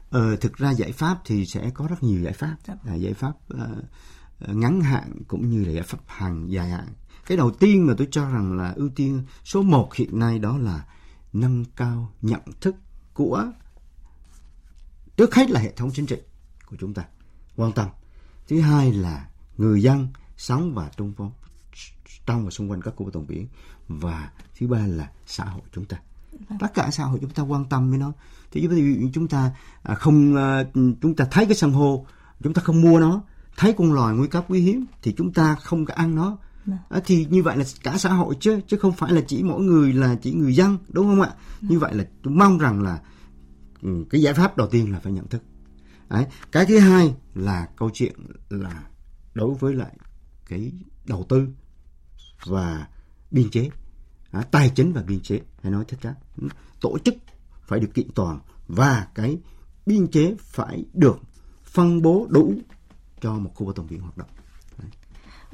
Ờ, 0.10 0.36
thực 0.36 0.58
ra 0.58 0.72
giải 0.72 0.92
pháp 0.92 1.18
thì 1.26 1.46
sẽ 1.46 1.72
có 1.74 1.88
rất 1.88 2.04
nhiều 2.04 2.22
giải 2.22 2.34
pháp. 2.34 2.56
Dạ. 2.68 2.74
À, 2.86 2.96
giải 2.96 3.14
pháp 3.14 3.34
uh, 3.54 3.60
ngắn 4.40 4.82
hạn 4.82 5.22
cũng 5.28 5.50
như 5.50 5.66
là 5.66 5.72
giải 5.72 5.84
pháp 5.84 5.98
hàng 6.08 6.52
dài 6.52 6.70
hạn. 6.70 6.88
Cái 7.26 7.38
đầu 7.38 7.52
tiên 7.52 7.88
mà 7.88 7.94
tôi 7.98 8.08
cho 8.12 8.30
rằng 8.30 8.58
là 8.58 8.74
ưu 8.76 8.90
tiên 8.90 9.24
số 9.44 9.62
1 9.62 9.96
hiện 9.96 10.20
nay 10.20 10.40
đó 10.40 10.58
là 10.58 10.86
nâng 11.34 11.66
cao 11.76 12.14
nhận 12.22 12.42
thức 12.62 12.76
của 13.14 13.52
trước 15.18 15.36
hết 15.36 15.52
là 15.52 15.60
hệ 15.60 15.72
thống 15.72 15.92
chính 15.94 16.06
trị 16.06 16.18
của 16.66 16.76
chúng 16.80 16.94
ta 16.94 17.06
quan 17.56 17.72
tâm. 17.72 17.88
Thứ 18.48 18.62
hai 18.62 18.94
là 18.94 19.28
người 19.58 19.82
dân 19.82 20.08
sống 20.38 20.74
và 20.74 20.92
trung 20.98 21.14
phong 21.18 21.32
trong 22.26 22.46
và 22.46 22.52
xung 22.52 22.72
quanh 22.72 22.82
các 22.82 22.94
khu 22.98 23.06
vực 23.06 23.24
biển 23.28 23.48
và 23.88 24.32
thứ 24.60 24.68
ba 24.68 24.88
là 24.88 25.12
xã 25.26 25.46
hội 25.46 25.62
chúng 25.72 25.86
ta 25.86 25.98
tất 26.60 26.74
cả 26.74 26.90
xã 26.92 27.04
hội 27.04 27.20
chúng 27.22 27.30
ta 27.30 27.44
quan 27.44 27.66
tâm 27.66 27.90
với 27.90 28.00
nó 28.00 28.14
thì 28.52 28.70
chúng 29.14 29.28
ta 29.28 29.52
à, 29.84 29.96
không 29.96 30.36
à, 30.36 30.64
chúng 30.74 31.16
ta 31.18 31.28
thấy 31.32 31.46
cái 31.46 31.56
san 31.56 31.72
hô 31.72 32.06
chúng 32.44 32.54
ta 32.54 32.62
không 32.62 32.82
mua 32.82 33.00
nó 33.00 33.22
thấy 33.58 33.74
con 33.78 33.94
loài 33.94 34.16
nguy 34.16 34.28
cấp 34.28 34.46
quý 34.48 34.60
hiếm 34.60 34.86
thì 35.02 35.14
chúng 35.18 35.34
ta 35.34 35.56
không 35.56 35.86
có 35.86 35.94
ăn 35.94 36.16
nó. 36.16 36.38
À, 36.90 37.02
thì 37.06 37.28
như 37.30 37.44
vậy 37.44 37.58
là 37.58 37.64
cả 37.84 37.98
xã 37.98 38.14
hội 38.14 38.36
chứ 38.40 38.62
chứ 38.68 38.78
không 38.78 38.92
phải 38.92 39.12
là 39.12 39.22
chỉ 39.28 39.44
mỗi 39.44 39.62
người 39.62 39.94
là 39.94 40.16
chỉ 40.22 40.34
người 40.34 40.56
dân 40.56 40.78
đúng 40.90 41.06
không 41.06 41.22
ạ? 41.22 41.32
Như 41.62 41.80
vậy 41.80 41.94
là 41.96 42.06
tôi 42.24 42.34
mong 42.34 42.58
rằng 42.58 42.84
là 42.84 43.02
ừ, 43.82 44.06
cái 44.10 44.22
giải 44.22 44.34
pháp 44.34 44.58
đầu 44.58 44.68
tiên 44.68 44.92
là 44.92 45.00
phải 45.00 45.12
nhận 45.14 45.28
thức. 45.28 45.44
Đấy. 46.10 46.26
cái 46.52 46.66
thứ 46.66 46.80
hai 46.80 47.16
là 47.34 47.68
câu 47.78 47.90
chuyện 47.94 48.14
là 48.50 48.84
đối 49.34 49.54
với 49.54 49.74
lại 49.74 49.98
cái 50.46 50.72
đầu 51.06 51.26
tư 51.30 51.48
và 52.46 52.88
biên 53.32 53.50
chế. 53.50 53.70
À, 54.32 54.42
tài 54.52 54.70
chính 54.76 54.94
và 54.94 55.04
biên 55.04 55.20
chế 55.20 55.40
hay 55.62 55.72
nói 55.72 55.86
thật 55.88 55.98
ra 56.02 56.16
tổ 56.82 56.98
chức 57.06 57.16
phải 57.68 57.80
được 57.80 57.94
kiện 57.94 58.08
toàn 58.16 58.40
và 58.68 59.08
cái 59.16 59.38
biên 59.86 60.08
chế 60.08 60.36
phải 60.40 60.86
được 60.94 61.20
phân 61.64 62.02
bố 62.02 62.28
đủ 62.30 62.54
cho 63.24 63.34
một 63.34 63.52
khu 63.56 63.66
bảo 63.66 63.74
tồn 63.74 63.88
biển 63.90 64.00
hoạt 64.00 64.18
động 64.18 64.28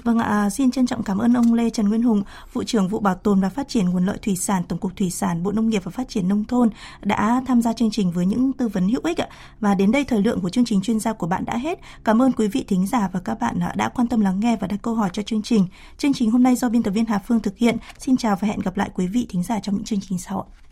Vâng 0.03 0.19
ạ, 0.19 0.25
à, 0.25 0.49
xin 0.49 0.71
trân 0.71 0.87
trọng 0.87 1.03
cảm 1.03 1.17
ơn 1.17 1.33
ông 1.33 1.53
Lê 1.53 1.69
Trần 1.69 1.89
Nguyên 1.89 2.03
Hùng, 2.03 2.23
vụ 2.53 2.63
trưởng 2.63 2.87
vụ 2.87 2.99
bảo 2.99 3.15
tồn 3.15 3.41
và 3.41 3.49
phát 3.49 3.67
triển 3.67 3.89
nguồn 3.89 4.05
lợi 4.05 4.17
thủy 4.21 4.35
sản 4.35 4.63
Tổng 4.63 4.79
cục 4.79 4.95
Thủy 4.95 5.09
sản 5.09 5.43
Bộ 5.43 5.51
Nông 5.51 5.69
nghiệp 5.69 5.83
và 5.83 5.91
Phát 5.91 6.09
triển 6.09 6.27
nông 6.27 6.45
thôn 6.45 6.69
đã 7.01 7.41
tham 7.47 7.61
gia 7.61 7.73
chương 7.73 7.91
trình 7.91 8.11
với 8.11 8.25
những 8.25 8.53
tư 8.53 8.67
vấn 8.67 8.89
hữu 8.89 9.01
ích 9.03 9.17
ạ. 9.17 9.27
Và 9.59 9.75
đến 9.75 9.91
đây 9.91 10.03
thời 10.03 10.21
lượng 10.21 10.41
của 10.41 10.49
chương 10.49 10.65
trình 10.65 10.81
chuyên 10.81 10.99
gia 10.99 11.13
của 11.13 11.27
bạn 11.27 11.45
đã 11.45 11.57
hết. 11.57 11.79
Cảm 12.03 12.21
ơn 12.21 12.31
quý 12.31 12.47
vị 12.47 12.65
thính 12.67 12.87
giả 12.87 13.09
và 13.13 13.19
các 13.19 13.39
bạn 13.39 13.59
đã 13.75 13.89
quan 13.89 14.07
tâm 14.07 14.21
lắng 14.21 14.39
nghe 14.39 14.57
và 14.61 14.67
đặt 14.67 14.77
câu 14.81 14.95
hỏi 14.95 15.09
cho 15.13 15.23
chương 15.23 15.41
trình. 15.41 15.67
Chương 15.97 16.13
trình 16.13 16.31
hôm 16.31 16.43
nay 16.43 16.55
do 16.55 16.69
biên 16.69 16.83
tập 16.83 16.91
viên 16.91 17.05
Hà 17.05 17.19
Phương 17.19 17.39
thực 17.39 17.57
hiện. 17.57 17.77
Xin 17.97 18.17
chào 18.17 18.35
và 18.41 18.47
hẹn 18.47 18.59
gặp 18.59 18.77
lại 18.77 18.89
quý 18.93 19.07
vị 19.07 19.25
thính 19.29 19.43
giả 19.43 19.59
trong 19.59 19.75
những 19.75 19.83
chương 19.83 19.99
trình 20.01 20.17
sau 20.19 20.41
ạ. 20.41 20.68